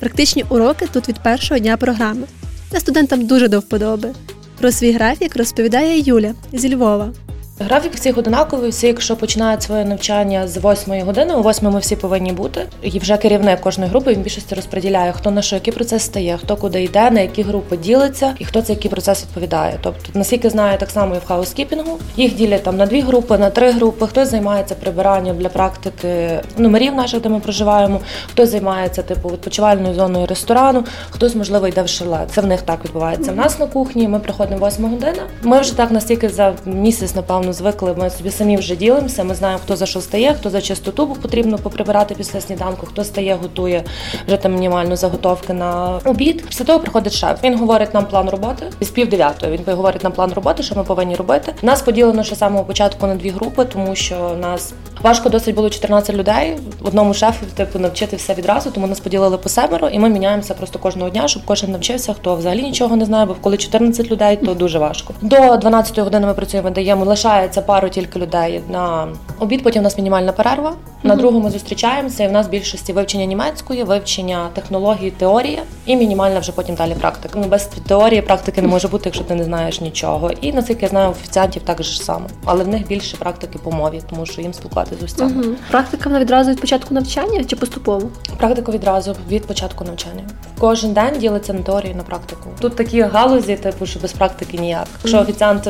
Практичні 0.00 0.44
уроки 0.48 0.86
тут 0.92 1.08
від 1.08 1.18
першого 1.22 1.58
дня 1.58 1.76
програми. 1.76 2.26
Це 2.70 2.80
студентам 2.80 3.26
дуже 3.26 3.48
до 3.48 3.60
вподоби. 3.60 4.12
Про 4.58 4.72
свій 4.72 4.92
графік 4.92 5.36
розповідає 5.36 6.00
Юля 6.00 6.34
зі 6.52 6.74
Львова. 6.74 7.12
Графік 7.60 7.94
всіх 7.94 8.18
однаковий, 8.18 8.70
всі, 8.70 8.86
якщо 8.86 9.16
починають 9.16 9.62
своє 9.62 9.84
навчання 9.84 10.48
з 10.48 10.56
8 10.56 11.02
години, 11.02 11.34
о 11.34 11.50
8 11.50 11.70
ми 11.70 11.78
всі 11.78 11.96
повинні 11.96 12.32
бути. 12.32 12.66
І 12.82 12.98
вже 12.98 13.16
керівник 13.16 13.60
кожної 13.60 13.90
групи 13.90 14.12
він 14.12 14.20
більшості 14.20 14.54
розподіляє, 14.54 15.12
хто 15.12 15.30
на 15.30 15.42
що 15.42 15.56
який 15.56 15.74
процес 15.74 16.02
стає, 16.02 16.38
хто 16.42 16.56
куди 16.56 16.82
йде, 16.82 17.10
на 17.10 17.20
які 17.20 17.42
групи 17.42 17.76
ділиться 17.76 18.34
і 18.38 18.44
хто 18.44 18.62
за 18.62 18.72
який 18.72 18.90
процес 18.90 19.22
відповідає. 19.22 19.78
Тобто, 19.82 20.10
наскільки 20.14 20.50
знаю, 20.50 20.78
так 20.78 20.90
само 20.90 21.14
і 21.14 21.18
в 21.18 21.24
хаускіпінгу. 21.24 21.98
Їх 22.16 22.34
ділять 22.34 22.62
там 22.62 22.76
на 22.76 22.86
дві 22.86 23.00
групи, 23.00 23.38
на 23.38 23.50
три 23.50 23.70
групи. 23.70 24.06
Хтось 24.06 24.30
займається 24.30 24.74
прибиранням 24.74 25.36
для 25.36 25.48
практики 25.48 26.40
номерів 26.56 26.94
наших, 26.94 27.20
де 27.20 27.28
ми 27.28 27.40
проживаємо, 27.40 28.00
хтось 28.26 28.50
займається 28.50 29.02
типу 29.02 29.28
відпочивальною 29.28 29.94
зоною 29.94 30.26
ресторану, 30.26 30.84
хтось, 31.10 31.34
можливо, 31.34 31.68
йде 31.68 31.82
в 31.82 31.88
шеле. 31.88 32.26
Це 32.34 32.40
в 32.40 32.46
них 32.46 32.62
так 32.62 32.84
відбувається. 32.84 33.32
В 33.32 33.36
нас 33.36 33.58
на 33.58 33.66
кухні 33.66 34.08
ми 34.08 34.18
приходимо 34.18 34.66
8 34.66 34.84
година. 34.84 35.22
Ми 35.42 35.60
вже 35.60 35.76
так 35.76 35.90
настільки 35.90 36.28
за 36.28 36.54
місяць, 36.64 37.14
напевно 37.14 37.45
напевно 37.46 37.52
звикли. 37.52 37.94
Ми 37.98 38.10
собі 38.10 38.30
самі 38.30 38.56
вже 38.56 38.76
ділимося. 38.76 39.24
Ми 39.24 39.34
знаємо, 39.34 39.60
хто 39.64 39.76
за 39.76 39.86
що 39.86 40.00
стає, 40.00 40.34
хто 40.34 40.50
за 40.50 40.60
чистоту 40.60 41.06
потрібно 41.06 41.58
поприбирати 41.58 42.14
після 42.14 42.40
сніданку, 42.40 42.86
хто 42.86 43.04
стає, 43.04 43.38
готує 43.42 43.84
вже 44.26 44.36
там 44.36 44.54
мінімально 44.54 44.96
заготовки 44.96 45.52
на 45.52 46.00
обід. 46.04 46.44
Після 46.46 46.64
того 46.64 46.80
приходить 46.80 47.12
шеф. 47.12 47.38
Він 47.44 47.58
говорить 47.58 47.94
нам 47.94 48.06
план 48.06 48.28
роботи 48.28 48.70
з 48.80 48.88
пів 48.88 49.08
дев'ятої. 49.08 49.52
Він 49.68 49.74
говорить 49.76 50.04
нам 50.04 50.12
план 50.12 50.32
роботи, 50.32 50.62
що 50.62 50.74
ми 50.74 50.84
повинні 50.84 51.14
робити. 51.14 51.54
Нас 51.62 51.82
поділено 51.82 52.24
ще 52.24 52.36
самого 52.36 52.64
початку 52.64 53.06
на 53.06 53.14
дві 53.14 53.30
групи, 53.30 53.64
тому 53.64 53.96
що 53.96 54.36
нас 54.40 54.74
важко 55.02 55.28
досить 55.28 55.54
було 55.54 55.70
14 55.70 56.16
людей. 56.16 56.56
Одному 56.82 57.14
шефу 57.14 57.46
типу 57.54 57.78
навчити 57.78 58.16
все 58.16 58.34
відразу, 58.34 58.70
тому 58.70 58.86
нас 58.86 59.00
поділили 59.00 59.38
по 59.38 59.48
семеро, 59.48 59.88
і 59.88 59.98
ми 59.98 60.08
міняємося 60.08 60.54
просто 60.54 60.78
кожного 60.78 61.10
дня, 61.10 61.28
щоб 61.28 61.42
кожен 61.44 61.70
навчився, 61.70 62.12
хто 62.12 62.34
взагалі 62.36 62.62
нічого 62.62 62.96
не 62.96 63.04
знає, 63.04 63.26
бо 63.26 63.34
коли 63.40 63.56
14 63.56 64.10
людей, 64.10 64.36
то 64.36 64.54
дуже 64.54 64.78
важко. 64.78 65.14
До 65.20 65.56
12 65.56 65.98
години 65.98 66.26
ми 66.26 66.34
працюємо, 66.34 66.70
даємо 66.70 67.04
лишається 67.36 67.62
пару 67.62 67.88
тільки 67.88 68.18
людей 68.18 68.60
на 68.68 69.08
обід. 69.38 69.62
Потім 69.62 69.80
у 69.80 69.84
нас 69.84 69.98
мінімальна 69.98 70.32
перерва. 70.32 70.72
На 71.02 71.16
другому 71.16 71.44
ми 71.44 71.50
зустрічаємося, 71.50 72.24
і 72.24 72.28
в 72.28 72.32
нас 72.32 72.48
більшості 72.48 72.92
вивчення 72.92 73.24
німецької, 73.24 73.84
вивчення 73.84 74.48
технології, 74.54 75.10
теорії 75.10 75.58
і 75.86 75.96
мінімальна 75.96 76.40
вже 76.40 76.52
потім 76.52 76.74
далі 76.74 76.94
практика. 76.94 77.38
Ну 77.42 77.48
без 77.48 77.64
теорії 77.64 78.22
практики 78.22 78.62
не 78.62 78.68
може 78.68 78.88
бути, 78.88 79.02
якщо 79.04 79.24
ти 79.24 79.34
не 79.34 79.44
знаєш 79.44 79.80
нічого. 79.80 80.30
І 80.40 80.52
наскільки 80.52 80.82
я 80.82 80.88
знаю, 80.88 81.10
офіціантів 81.10 81.62
так 81.62 81.82
же 81.82 82.02
само, 82.02 82.26
але 82.44 82.64
в 82.64 82.68
них 82.68 82.86
більше 82.86 83.16
практики 83.16 83.58
по 83.64 83.70
мові, 83.70 84.02
тому 84.10 84.26
що 84.26 84.40
їм 84.40 84.54
спілкуватися 84.54 85.00
з 85.00 85.04
усіма. 85.04 85.30
Угу. 85.30 85.54
Практика 85.70 86.08
вона 86.08 86.20
відразу 86.20 86.50
від 86.50 86.60
початку 86.60 86.94
навчання 86.94 87.44
чи 87.44 87.56
поступово? 87.56 88.08
Практику 88.36 88.72
відразу 88.72 89.16
від 89.30 89.46
початку 89.46 89.84
навчання. 89.84 90.24
Кожен 90.58 90.92
день 90.92 91.18
ділиться 91.18 91.52
на 91.52 91.60
теорію 91.60 91.94
на 91.96 92.02
практику. 92.02 92.50
Тут 92.60 92.76
такі 92.76 93.00
галузі, 93.00 93.56
типу, 93.56 93.86
що 93.86 94.00
без 94.00 94.12
практики 94.12 94.58
ніяк. 94.58 94.86
Якщо 95.02 95.20
офіціант 95.20 95.68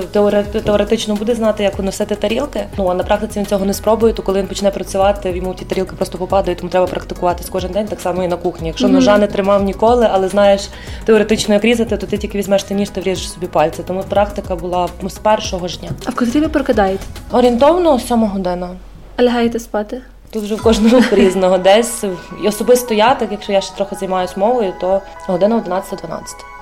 теоретично 0.65 1.15
буде 1.15 1.35
знати, 1.35 1.56
як 1.63 1.79
носити 1.79 2.15
тарілки, 2.15 2.65
ну 2.79 2.89
а 2.89 2.95
на 2.95 3.05
практиці 3.05 3.39
він 3.39 3.47
цього 3.47 3.65
не 3.65 3.75
спробує, 3.75 4.13
то 4.13 4.23
коли 4.23 4.39
він 4.41 4.47
почне 4.47 4.71
працювати, 4.71 5.31
йому 5.31 5.55
ті 5.55 5.65
тарілки 5.65 5.97
просто 5.97 6.19
попадають, 6.19 6.59
тому 6.59 6.71
треба 6.71 6.87
практикуватись 6.87 7.49
кожен 7.49 7.73
день, 7.73 7.87
так 7.87 8.01
само 8.01 8.25
і 8.25 8.29
на 8.29 8.37
кухні. 8.37 8.69
Якщо 8.69 8.89
ножа 8.89 9.19
не 9.19 9.27
тримав 9.27 9.63
ніколи, 9.63 10.09
але 10.13 10.29
знаєш 10.29 10.69
теоретично 11.05 11.55
як 11.55 11.65
різати, 11.65 11.97
то 11.97 12.07
ти 12.07 12.19
тільки 12.19 12.39
візьмеш 12.39 12.63
ти 12.63 12.75
ніж, 12.75 12.91
ти 12.91 13.01
вріжеш 13.01 13.31
собі 13.31 13.47
пальці. 13.47 13.83
Тому 13.87 14.03
практика 14.09 14.57
була 14.57 14.89
ну, 15.03 15.11
з 15.11 15.19
першого 15.19 15.69
ж 15.69 15.79
дня. 15.79 15.91
А 16.07 16.11
в 16.11 16.15
котрі 16.15 16.41
ви 16.41 16.49
прокидаєте? 16.49 17.05
Орієнтовно 17.33 17.99
сьома 18.01 18.29
година. 18.29 18.71
А 19.17 19.23
лягаєте 19.23 19.59
спати? 19.59 20.03
Тут 20.31 20.45
вже 20.45 20.55
в 20.55 20.63
кожного 20.63 21.01
різного. 21.13 21.59
Десь 21.59 22.05
і 22.45 22.49
особисто 22.49 22.95
я, 22.95 23.15
так 23.15 23.29
якщо 23.33 23.53
я 23.53 23.61
ще 23.61 23.75
трохи 23.77 23.97
займаюся 23.97 24.35
мовою, 24.37 24.73
то 24.81 25.03
година 25.27 25.63
11-12. 25.69 25.83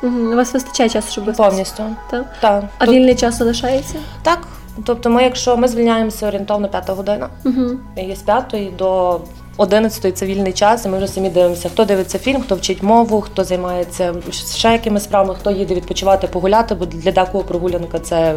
Угу. 0.03 0.33
У 0.33 0.37
вас 0.37 0.53
вистачає 0.55 0.91
часу, 0.91 1.13
щоб 1.13 1.37
повністю. 1.37 1.83
Так? 2.11 2.25
Так. 2.41 2.65
А 2.79 2.87
Тут- 2.87 2.95
вільний 2.95 3.15
час 3.15 3.39
залишається? 3.39 3.99
Так. 4.23 4.39
Тобто, 4.85 5.11
ми, 5.11 5.23
якщо 5.23 5.57
ми 5.57 5.69
звільняємося 5.69 6.29
орієнтовно 6.29 6.69
п'ята 6.69 6.93
година, 6.93 7.29
Угу. 7.45 7.71
і 7.97 8.15
з 8.15 8.23
п'ятої 8.23 8.73
до 8.79 9.21
11 9.57 10.19
це 10.19 10.27
вільний 10.27 10.53
час, 10.53 10.85
і 10.85 10.89
ми 10.89 10.97
вже 10.99 11.09
самі 11.09 11.31
дивимося, 11.31 11.69
хто 11.69 11.85
дивиться 11.85 12.19
фільм, 12.19 12.43
хто 12.43 12.57
вчить 12.57 12.83
мову, 12.83 13.21
хто 13.21 13.45
займається 13.45 14.15
ще 14.55 14.73
якимись 14.73 15.05
справами, 15.05 15.35
хто 15.35 15.51
їде 15.51 15.75
відпочивати, 15.75 16.27
погуляти, 16.27 16.75
бо 16.75 16.87
для 16.87 17.13
декого 17.13 17.45
прогулянка 17.45 17.99
це 17.99 18.35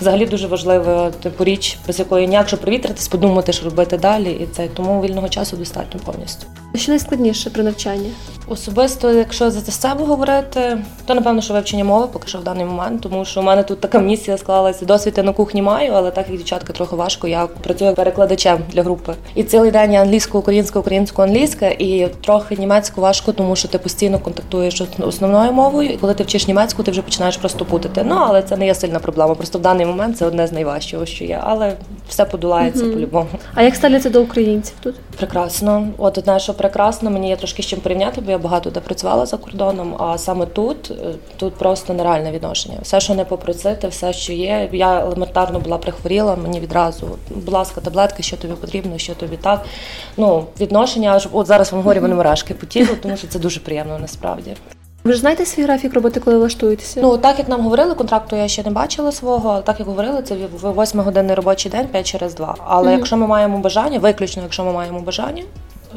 взагалі 0.00 0.26
дуже 0.26 0.46
важлива 0.46 1.10
типу 1.10 1.44
річ, 1.44 1.78
без 1.86 1.98
якої 1.98 2.28
ніяк 2.28 2.48
щоб 2.48 2.60
провітритись, 2.60 3.08
подумати, 3.08 3.52
що 3.52 3.64
робити 3.64 3.98
далі, 3.98 4.30
і 4.32 4.46
це 4.56 4.68
тому 4.68 5.02
вільного 5.02 5.28
часу 5.28 5.56
достатньо 5.56 6.00
повністю. 6.04 6.46
Що 6.80 6.92
найскладніше 6.92 7.50
при 7.50 7.62
навчанні? 7.62 8.10
Особисто, 8.48 9.12
якщо 9.12 9.50
за 9.50 9.60
себе 9.60 10.04
говорити, 10.04 10.78
то 11.06 11.14
напевно, 11.14 11.42
що 11.42 11.54
вивчення 11.54 11.84
мови 11.84 12.06
поки 12.12 12.28
що 12.28 12.38
в 12.38 12.44
даний 12.44 12.64
момент, 12.64 13.00
тому 13.02 13.24
що 13.24 13.40
у 13.40 13.42
мене 13.42 13.62
тут 13.62 13.80
така 13.80 13.98
місія 13.98 14.38
склалася. 14.38 14.84
Досвід 14.84 15.14
я 15.16 15.22
на 15.22 15.32
кухні 15.32 15.62
маю, 15.62 15.92
але 15.94 16.10
так 16.10 16.28
як 16.28 16.36
дівчатка 16.36 16.72
трохи 16.72 16.96
важко. 16.96 17.28
Я 17.28 17.46
працюю 17.46 17.94
перекладачем 17.94 18.58
для 18.72 18.82
групи. 18.82 19.14
І 19.34 19.42
цілий 19.44 19.70
день 19.70 19.92
я 19.92 20.00
англійську, 20.02 20.38
українську, 20.38 20.78
українську, 20.80 21.22
англійська, 21.22 21.66
і 21.66 22.08
трохи 22.24 22.56
німецьку 22.56 23.00
важко, 23.00 23.32
тому 23.32 23.56
що 23.56 23.68
ти 23.68 23.78
постійно 23.78 24.18
контактуєш 24.18 24.78
з 24.98 25.02
основною 25.02 25.52
мовою. 25.52 25.90
І 25.90 25.96
коли 25.96 26.14
ти 26.14 26.22
вчиш 26.22 26.48
німецьку, 26.48 26.82
ти 26.82 26.90
вже 26.90 27.02
починаєш 27.02 27.36
просто 27.36 27.64
путати. 27.64 28.02
Ну 28.06 28.14
але 28.18 28.42
це 28.42 28.56
не 28.56 28.66
є 28.66 28.74
сильна 28.74 28.98
проблема. 28.98 29.34
Просто 29.34 29.58
в 29.58 29.62
даний 29.62 29.86
момент 29.86 30.18
це 30.18 30.26
одне 30.26 30.46
з 30.46 30.52
найважчого, 30.52 31.06
що 31.06 31.24
є. 31.24 31.40
Але 31.42 31.72
все 32.08 32.24
подолається 32.24 32.84
Мгм. 32.84 32.92
по-любому. 32.94 33.26
А 33.54 33.62
як 33.62 33.74
ставляться 33.74 34.10
до 34.10 34.22
українців 34.22 34.74
тут? 34.82 34.94
Прекрасно. 35.16 35.88
От 35.98 36.18
одне, 36.18 36.40
що 36.40 36.54
прекрасно, 36.54 36.69
мені 37.10 37.28
є 37.28 37.36
трошки 37.36 37.62
з 37.62 37.66
чим 37.66 37.80
порівняти, 37.80 38.20
бо 38.20 38.30
я 38.30 38.38
багато 38.38 38.70
де 38.70 38.80
працювала 38.80 39.26
за 39.26 39.36
кордоном. 39.36 39.96
А 39.98 40.18
саме 40.18 40.46
тут, 40.46 40.90
е, 40.90 40.94
тут 41.36 41.54
просто 41.54 41.94
нереальне 41.94 42.32
відношення. 42.32 42.78
Все, 42.82 43.00
що 43.00 43.14
не 43.14 43.24
попросити, 43.24 43.88
все, 43.88 44.12
що 44.12 44.32
є. 44.32 44.68
Я 44.72 45.00
елементарно 45.00 45.60
була 45.60 45.78
прихворіла, 45.78 46.36
мені 46.36 46.60
відразу, 46.60 47.06
будь 47.30 47.52
ласка, 47.52 47.80
таблетки, 47.80 48.22
що 48.22 48.36
тобі 48.36 48.54
потрібно, 48.54 48.98
що 48.98 49.14
тобі 49.14 49.36
так. 49.36 49.64
Ну, 50.16 50.44
відношення, 50.60 51.12
аж 51.12 51.28
от 51.32 51.46
зараз 51.46 51.72
вам 51.72 51.82
говорю, 51.82 52.00
вони 52.00 52.14
мурашки 52.14 52.54
по 52.54 52.66
тілу, 52.66 52.88
тому 53.02 53.16
що 53.16 53.28
це 53.28 53.38
дуже 53.38 53.60
приємно 53.60 53.98
насправді. 53.98 54.56
Ви 55.04 55.12
ж 55.12 55.20
знаєте 55.20 55.46
свій 55.46 55.62
графік 55.62 55.94
роботи, 55.94 56.20
коли 56.20 56.38
влаштуєтеся? 56.38 57.00
Ну 57.02 57.18
так 57.18 57.38
як 57.38 57.48
нам 57.48 57.60
говорили, 57.60 57.94
контракту 57.94 58.36
я 58.36 58.48
ще 58.48 58.62
не 58.62 58.70
бачила 58.70 59.12
свого. 59.12 59.50
але 59.50 59.62
Так 59.62 59.78
як 59.78 59.88
говорили, 59.88 60.22
це 60.22 60.36
в 60.60 60.82
8 60.82 61.00
годинний 61.00 61.34
робочий 61.34 61.72
день, 61.72 61.86
5 61.86 62.06
через 62.06 62.34
2. 62.34 62.56
Але 62.66 62.88
Мгм. 62.88 62.98
якщо 62.98 63.16
ми 63.16 63.26
маємо 63.26 63.58
бажання, 63.58 63.98
виключно 63.98 64.42
якщо 64.42 64.64
ми 64.64 64.72
маємо 64.72 65.00
бажання. 65.00 65.42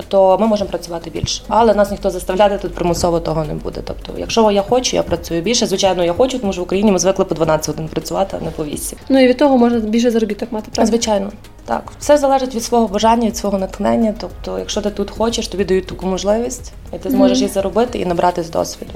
То 0.07 0.37
ми 0.37 0.47
можемо 0.47 0.69
працювати 0.69 1.09
більше, 1.09 1.43
але 1.47 1.73
нас 1.73 1.91
ніхто 1.91 2.09
заставляти 2.09 2.57
тут 2.57 2.73
примусово 2.73 3.19
того 3.19 3.45
не 3.45 3.53
буде. 3.53 3.81
Тобто, 3.83 4.13
якщо 4.17 4.51
я 4.51 4.61
хочу, 4.61 4.95
я 4.95 5.03
працюю 5.03 5.41
більше. 5.41 5.67
Звичайно, 5.67 6.03
я 6.03 6.13
хочу, 6.13 6.39
тому 6.39 6.53
що 6.53 6.61
в 6.61 6.63
Україні 6.63 6.91
ми 6.91 6.99
звикли 6.99 7.25
по 7.25 7.35
12 7.35 7.67
годин 7.67 7.87
працювати, 7.87 8.37
а 8.41 8.45
не 8.45 8.51
по 8.51 8.65
8. 8.65 8.99
Ну 9.09 9.23
і 9.23 9.27
від 9.27 9.37
того 9.37 9.57
можна 9.57 9.79
більше 9.79 10.11
заробіток 10.11 10.51
мати, 10.51 10.67
правда? 10.73 10.89
Звичайно, 10.89 11.31
так 11.65 11.91
все 11.99 12.17
залежить 12.17 12.55
від 12.55 12.63
свого 12.63 12.87
бажання, 12.87 13.27
від 13.27 13.37
свого 13.37 13.57
натхнення. 13.57 14.13
Тобто, 14.19 14.59
якщо 14.59 14.81
ти 14.81 14.89
тут 14.89 15.11
хочеш, 15.11 15.47
тобі 15.47 15.65
дають 15.65 15.87
таку 15.87 16.05
можливість, 16.05 16.73
і 16.93 16.97
ти 16.97 17.09
зможеш 17.09 17.37
її 17.37 17.49
заробити 17.49 17.99
і 17.99 18.05
набратись 18.05 18.49
досвіду. 18.49 18.93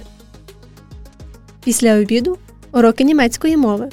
Після 1.64 1.96
обіду 1.96 2.38
уроки 2.72 3.04
німецької 3.04 3.58
мови. 3.58 3.90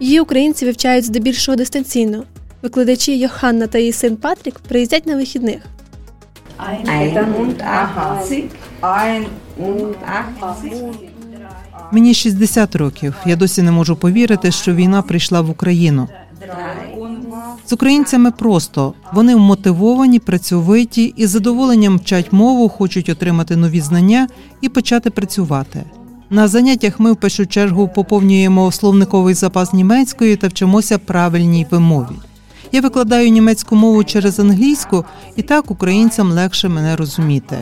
Її 0.00 0.20
українці 0.20 0.64
вивчають 0.64 1.04
здебільшого 1.04 1.56
дистанційно. 1.56 2.24
Викладачі 2.62 3.18
Йоханна 3.18 3.66
та 3.66 3.78
її 3.78 3.92
син 3.92 4.16
Патрік 4.16 4.58
приїздять 4.58 5.06
на 5.06 5.16
вихідних. 5.16 5.62
81. 6.58 9.26
81. 9.58 10.94
Мені 11.92 12.14
60 12.14 12.76
років. 12.76 13.14
Я 13.26 13.36
досі 13.36 13.62
не 13.62 13.72
можу 13.72 13.96
повірити, 13.96 14.50
що 14.50 14.74
війна 14.74 15.02
прийшла 15.02 15.40
в 15.40 15.50
Україну. 15.50 16.08
З 17.66 17.72
українцями 17.72 18.30
просто 18.30 18.94
вони 19.12 19.36
вмотивовані, 19.36 20.18
працьовиті 20.18 21.14
і 21.16 21.26
з 21.26 21.30
задоволенням 21.30 21.98
вчать 21.98 22.32
мову, 22.32 22.68
хочуть 22.68 23.08
отримати 23.08 23.56
нові 23.56 23.80
знання 23.80 24.28
і 24.60 24.68
почати 24.68 25.10
працювати. 25.10 25.84
На 26.30 26.48
заняттях 26.48 27.00
ми 27.00 27.12
в 27.12 27.16
першу 27.16 27.46
чергу 27.46 27.88
поповнюємо 27.88 28.72
словниковий 28.72 29.34
запас 29.34 29.72
німецької 29.72 30.36
та 30.36 30.48
вчимося 30.48 30.98
правильній 30.98 31.66
вимові. 31.70 32.16
Я 32.72 32.80
викладаю 32.80 33.28
німецьку 33.28 33.76
мову 33.76 34.04
через 34.04 34.40
англійську, 34.40 35.04
і 35.36 35.42
так 35.42 35.70
українцям 35.70 36.32
легше 36.32 36.68
мене 36.68 36.96
розуміти. 36.96 37.58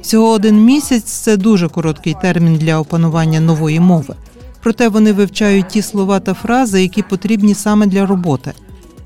Всього 0.00 0.30
один 0.30 0.64
місяць 0.64 1.04
це 1.04 1.36
дуже 1.36 1.68
короткий 1.68 2.16
термін 2.22 2.56
для 2.56 2.78
опанування 2.78 3.40
нової 3.40 3.80
мови. 3.80 4.14
Проте 4.62 4.88
вони 4.88 5.12
вивчають 5.12 5.68
ті 5.68 5.82
слова 5.82 6.20
та 6.20 6.34
фрази, 6.34 6.82
які 6.82 7.02
потрібні 7.02 7.54
саме 7.54 7.86
для 7.86 8.06
роботи. 8.06 8.52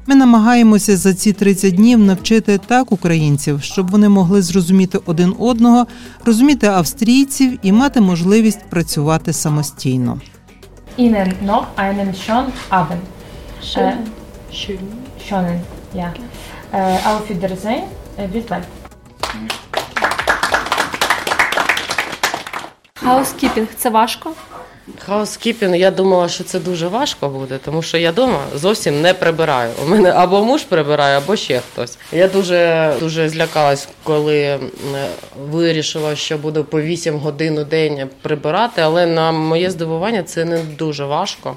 Ми 0.06 0.14
намагаємося 0.14 0.96
за 0.96 1.14
ці 1.14 1.32
30 1.32 1.74
днів 1.74 1.98
навчити 1.98 2.58
так 2.58 2.92
українців, 2.92 3.62
щоб 3.62 3.90
вони 3.90 4.08
могли 4.08 4.42
зрозуміти 4.42 4.98
один 5.06 5.34
одного, 5.38 5.86
розуміти 6.24 6.66
австрійців 6.66 7.58
і 7.62 7.72
мати 7.72 8.00
можливість 8.00 8.70
працювати 8.70 9.32
самостійно. 9.32 10.20
Ihnen 10.98 11.32
noch 11.44 11.64
einen 11.76 12.14
schönen 12.14 12.52
Abend. 12.70 13.04
Schön. 13.62 14.19
Schön. 14.52 14.78
Schönen, 15.28 15.62
ja. 15.94 16.12
Äh, 16.72 17.06
auf 17.06 17.28
Wiedersehen. 17.28 17.84
Äh, 18.16 18.28
bis 18.28 18.44
bald. 18.46 18.64
Хаускіпінг 22.94 23.68
це 23.76 23.90
важко. 23.90 24.32
Хаускіпінг, 24.98 25.76
я 25.76 25.90
думала, 25.90 26.28
що 26.28 26.44
це 26.44 26.60
дуже 26.60 26.88
важко 26.88 27.28
буде, 27.28 27.58
тому 27.64 27.82
що 27.82 27.98
я 27.98 28.10
вдома 28.10 28.40
зовсім 28.54 29.02
не 29.02 29.14
прибираю. 29.14 29.72
У 29.84 29.88
мене 29.88 30.10
або 30.10 30.44
муж 30.44 30.64
прибирає, 30.64 31.18
або 31.18 31.36
ще 31.36 31.60
хтось. 31.60 31.98
Я 32.12 32.28
дуже 32.28 32.92
дуже 33.00 33.28
злякалась, 33.28 33.88
коли 34.02 34.58
вирішила, 35.40 36.16
що 36.16 36.38
буду 36.38 36.64
по 36.64 36.80
8 36.80 37.18
годин 37.18 37.58
у 37.58 37.64
день 37.64 38.08
прибирати, 38.22 38.82
але 38.82 39.06
на 39.06 39.32
моє 39.32 39.70
здивування 39.70 40.22
це 40.22 40.44
не 40.44 40.58
дуже 40.58 41.04
важко. 41.04 41.56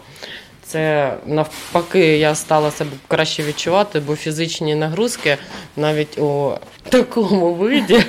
Це 0.74 1.14
навпаки, 1.26 2.18
я 2.18 2.36
стала 2.36 2.72
себе 2.72 2.90
краще 3.08 3.44
відчувати, 3.44 4.00
бо 4.00 4.16
фізичні 4.16 4.76
нагрузки 4.76 5.38
навіть 5.78 6.18
у 6.18 6.52
такому 6.90 7.54
виді 7.54 8.04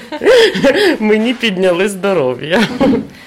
мені 0.98 1.34
підняли 1.34 1.88
здоров'я. 1.88 2.68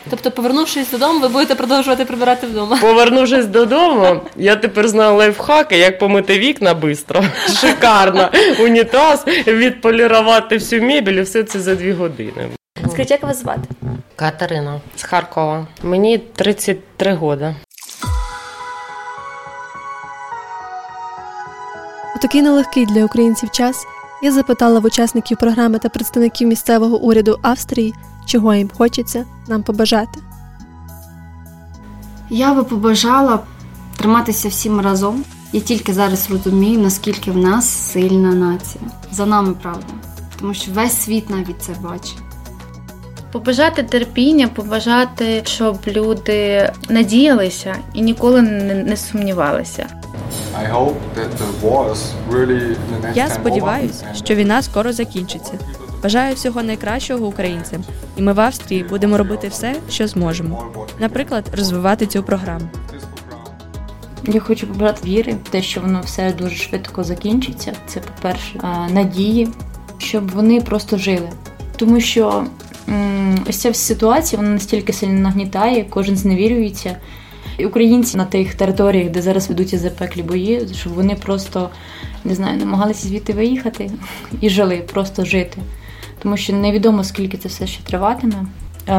Тобто, 0.10 0.32
повернувшись 0.32 0.92
додому, 0.92 1.20
ви 1.20 1.28
будете 1.28 1.56
продовжувати 1.56 2.06
прибирати 2.06 2.48
вдома. 2.48 2.78
Повернувшись 2.82 3.46
додому, 3.46 4.22
я 4.36 4.56
тепер 4.56 4.88
знаю 4.88 5.16
лайфхаки, 5.16 5.78
як 5.78 6.00
помити 6.00 6.40
вікна 6.40 6.76
швидко, 6.82 7.24
шикарно, 7.62 8.30
унітаз, 8.60 9.26
відполірувати 9.48 10.56
всю 10.56 10.84
мебель 10.84 11.14
і 11.14 11.22
все 11.22 11.44
це 11.44 11.60
за 11.60 11.76
дві 11.76 11.92
години. 11.92 12.48
Скажіть, 12.92 13.12
як 13.12 13.24
вас 13.24 13.42
звати? 13.42 13.70
Катерина 14.16 14.82
з 14.96 15.04
Харкова. 15.04 15.68
Мені 15.84 16.18
33 16.18 17.18
роки. 17.22 17.56
У 22.18 22.20
такий 22.20 22.42
нелегкий 22.42 22.86
для 22.86 23.06
українців 23.06 23.50
час 23.52 23.86
я 24.22 24.32
запитала 24.32 24.80
в 24.80 24.86
учасників 24.86 25.38
програми 25.38 25.80
та 25.80 25.90
представників 25.90 26.48
місцевого 26.48 26.98
уряду 26.98 27.40
Австрії, 27.42 27.94
чого 28.26 28.54
їм 28.56 28.70
хочеться 28.78 29.26
нам 29.48 29.64
побажати. 29.64 30.20
Я 32.30 32.54
би 32.54 32.64
побажала 32.64 33.40
триматися 33.98 34.50
всім 34.50 34.82
разом. 34.82 35.24
Я 35.54 35.62
тільки 35.62 35.94
зараз 35.94 36.32
розумію, 36.32 36.80
наскільки 36.80 37.32
в 37.32 37.38
нас 37.38 37.92
сильна 37.92 38.36
нація. 38.36 38.84
За 39.12 39.26
нами 39.26 39.54
правда. 39.62 39.94
Тому 40.40 40.54
що 40.54 40.72
весь 40.72 41.02
світ 41.02 41.30
навіть 41.30 41.62
це 41.62 41.72
бачить. 41.82 42.20
Побажати 43.32 43.84
терпіння, 43.84 44.48
побажати, 44.48 45.42
щоб 45.46 45.78
люди 45.88 46.72
надіялися 46.90 47.76
і 47.94 48.02
ніколи 48.02 48.42
не, 48.42 48.84
не 48.84 48.98
сумнівалися. 48.98 49.97
Я 53.16 53.30
сподіваюся, 53.30 54.06
що 54.26 54.36
війна 54.36 54.62
скоро 54.62 54.94
закінчиться. 54.94 55.54
Бажаю 56.04 56.36
всього 56.36 56.64
найкращого 56.64 57.28
українцям, 57.28 57.84
і 58.18 58.22
ми 58.22 58.34
в 58.34 58.40
Австрії 58.40 58.84
будемо 58.84 59.18
робити 59.18 59.48
все, 59.48 59.76
що 59.90 60.08
зможемо. 60.08 60.64
Наприклад, 61.00 61.46
розвивати 61.58 62.06
цю 62.08 62.24
програму. 62.24 62.66
Я 64.24 64.40
хочу 64.40 64.68
побажати 64.68 65.08
віри 65.10 65.36
в 65.46 65.50
те, 65.50 65.62
що 65.62 65.82
воно 65.82 66.02
все 66.06 66.32
дуже 66.34 66.56
швидко 66.56 67.04
закінчиться. 67.04 67.74
Це, 67.88 68.00
по-перше, 68.00 68.60
надії, 68.90 69.50
щоб 69.98 70.32
вони 70.32 70.62
просто 70.62 70.98
жили. 70.98 71.30
Тому 71.76 72.00
що 72.00 72.44
м, 72.90 73.40
ось 73.50 73.58
ця 73.58 73.74
ситуація 73.74 74.42
вона 74.42 74.54
настільки 74.54 74.94
сильно 74.94 75.20
нагнітає, 75.20 75.86
кожен 75.90 76.16
зневірюється. 76.18 76.96
І 77.58 77.66
Українці 77.66 78.18
на 78.18 78.26
тих 78.26 78.56
територіях, 78.56 79.10
де 79.10 79.22
зараз 79.22 79.50
ведуться 79.50 79.78
запеклі 79.78 80.24
бої, 80.24 80.68
щоб 80.74 80.94
вони 80.94 81.16
просто 81.16 81.70
не 82.26 82.36
знаю, 82.36 82.60
намагалися 82.60 83.08
звідти 83.08 83.34
виїхати 83.34 83.92
і 84.42 84.50
жили, 84.50 84.78
просто 84.78 85.26
жити. 85.26 85.62
Тому 86.20 86.38
що 86.38 86.54
невідомо 86.54 87.04
скільки 87.04 87.38
це 87.38 87.50
все 87.50 87.68
ще 87.68 87.84
триватиме. 87.84 88.46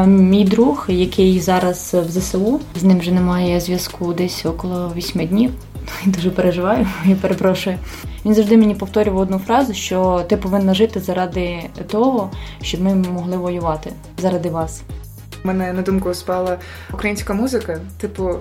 Мій 0.07 0.45
друг, 0.45 0.87
який 0.89 1.41
зараз 1.41 1.97
в 2.09 2.11
ЗСУ, 2.11 2.61
з 2.81 2.85
ним 2.85 2.99
вже 2.99 3.13
немає 3.13 3.61
зв'язку 3.61 4.13
десь 4.13 4.47
около 4.47 4.93
вісьми 4.97 5.27
днів. 5.27 5.51
Дуже 6.07 6.31
переживаю, 6.31 6.87
я 7.07 7.17
перепрошую. 7.17 7.77
Він 8.25 8.35
завжди 8.35 8.57
мені 8.57 8.75
повторював 8.75 9.21
одну 9.21 9.39
фразу, 9.39 9.75
що 9.75 10.25
ти 10.29 10.37
повинна 10.37 10.75
жити 10.75 11.01
заради 11.01 11.61
того, 11.87 12.31
щоб 12.63 12.81
ми 12.81 12.95
могли 12.95 13.37
воювати 13.37 13.93
заради 14.19 14.51
вас. 14.51 14.83
Мене 15.49 15.73
на 15.73 15.83
думку 15.83 16.15
спала 16.15 16.59
українська 16.93 17.35
музика, 17.35 17.81
типу. 18.01 18.39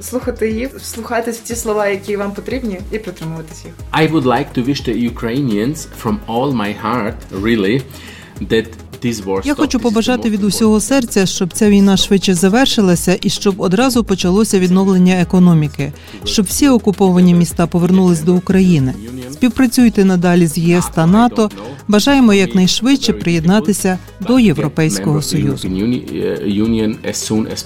Слухати 0.00 0.50
її, 0.50 0.66
вслухатись 0.76 1.38
в 1.38 1.42
ті 1.42 1.54
слова, 1.54 1.88
які 1.88 2.16
вам 2.16 2.32
потрібні, 2.32 2.80
і 2.90 2.98
притримуватись 2.98 3.64
їх. 3.64 3.74
I 3.92 4.12
would 4.12 4.24
like 4.24 4.46
to 4.54 4.68
wish 4.68 4.88
the 4.88 5.14
Ukrainians 5.14 5.86
from 6.02 6.18
all 6.28 6.52
my 6.52 6.74
heart, 6.84 7.14
really, 7.42 7.82
that 8.40 8.66
Я 9.44 9.54
хочу 9.54 9.78
побажати 9.80 10.30
від 10.30 10.44
усього 10.44 10.80
серця, 10.80 11.26
щоб 11.26 11.52
ця 11.52 11.70
війна 11.70 11.96
швидше 11.96 12.34
завершилася 12.34 13.18
і 13.22 13.30
щоб 13.30 13.60
одразу 13.60 14.04
почалося 14.04 14.58
відновлення 14.58 15.20
економіки, 15.20 15.92
щоб 16.24 16.46
всі 16.46 16.68
окуповані 16.68 17.34
міста 17.34 17.66
повернулись 17.66 18.22
до 18.22 18.34
України. 18.34 18.94
Співпрацюйте 19.32 20.04
надалі 20.04 20.46
з 20.46 20.58
ЄС 20.58 20.84
та 20.94 21.06
НАТО. 21.06 21.50
Бажаємо 21.88 22.34
якнайшвидше 22.34 23.12
приєднатися 23.12 23.98
до 24.20 24.38
Європейського 24.38 25.22
союзу. 25.22 25.68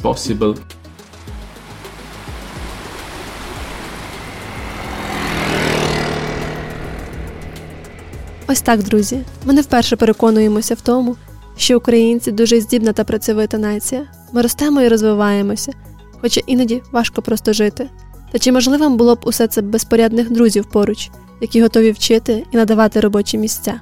Possible. 0.03 0.57
Ось 8.49 8.61
так, 8.61 8.83
друзі. 8.83 9.20
Ми 9.44 9.53
не 9.53 9.61
вперше 9.61 9.96
переконуємося 9.96 10.75
в 10.75 10.81
тому, 10.81 11.16
що 11.57 11.77
українці 11.77 12.33
дуже 12.33 12.61
здібна 12.61 12.92
та 12.92 13.05
працьовита 13.05 13.59
нація. 13.59 14.07
Ми 14.33 14.42
ростемо 14.42 14.83
і 14.83 14.88
розвиваємося, 14.88 15.73
хоча 16.21 16.40
іноді 16.47 16.83
важко 16.92 17.23
просто 17.23 17.53
жити. 17.53 17.90
Та 18.33 18.38
чи 18.38 18.53
можливим 18.53 18.97
було 18.97 19.14
б 19.14 19.21
усе 19.25 19.49
це 19.49 19.62
без 19.62 19.85
порядних 19.85 20.33
друзів 20.33 20.64
поруч, 20.64 21.11
які 21.40 21.62
готові 21.62 21.90
вчити 21.90 22.47
і 22.53 22.57
надавати 22.57 23.01
робочі 23.01 23.38
місця? 23.38 23.81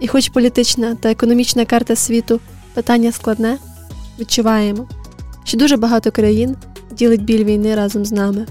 І 0.00 0.08
хоч 0.08 0.28
політична 0.28 0.94
та 0.94 1.10
економічна 1.10 1.64
карта 1.64 1.96
світу 1.96 2.40
питання 2.74 3.12
складне, 3.12 3.58
відчуваємо, 4.18 4.88
що 5.44 5.58
дуже 5.58 5.76
багато 5.76 6.10
країн 6.10 6.56
ділить 6.92 7.24
біль 7.24 7.44
війни 7.44 7.74
разом 7.74 8.04
з 8.04 8.12
нами. 8.12 8.46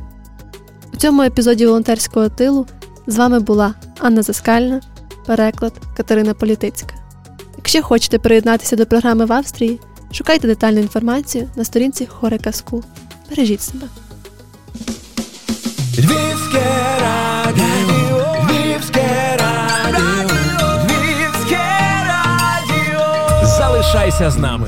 У 0.93 0.97
цьому 0.97 1.21
епізоді 1.21 1.65
волонтерського 1.65 2.29
тилу 2.29 2.65
з 3.07 3.15
вами 3.17 3.39
була 3.39 3.73
Анна 3.99 4.21
Заскальна, 4.21 4.81
переклад 5.25 5.73
Катерина 5.97 6.33
Політицька. 6.33 7.04
Якщо 7.65 7.83
хочете 7.83 8.19
приєднатися 8.19 8.75
до 8.75 8.85
програми 8.85 9.25
в 9.25 9.33
Австрії, 9.33 9.79
шукайте 10.11 10.47
детальну 10.47 10.79
інформацію 10.79 11.49
на 11.55 11.63
сторінці 11.63 12.05
Хорекаску. 12.05 12.83
Бережіть 13.29 13.61
себе. 13.61 13.87
Львівське 15.97 16.63
радіо, 17.01 18.35
Львівське 18.49 19.37
радіо, 19.39 20.79
Львівське 20.83 21.67
радіо. 22.07 23.47
Залишайся 23.57 24.31
з 24.31 24.37
нами. 24.37 24.67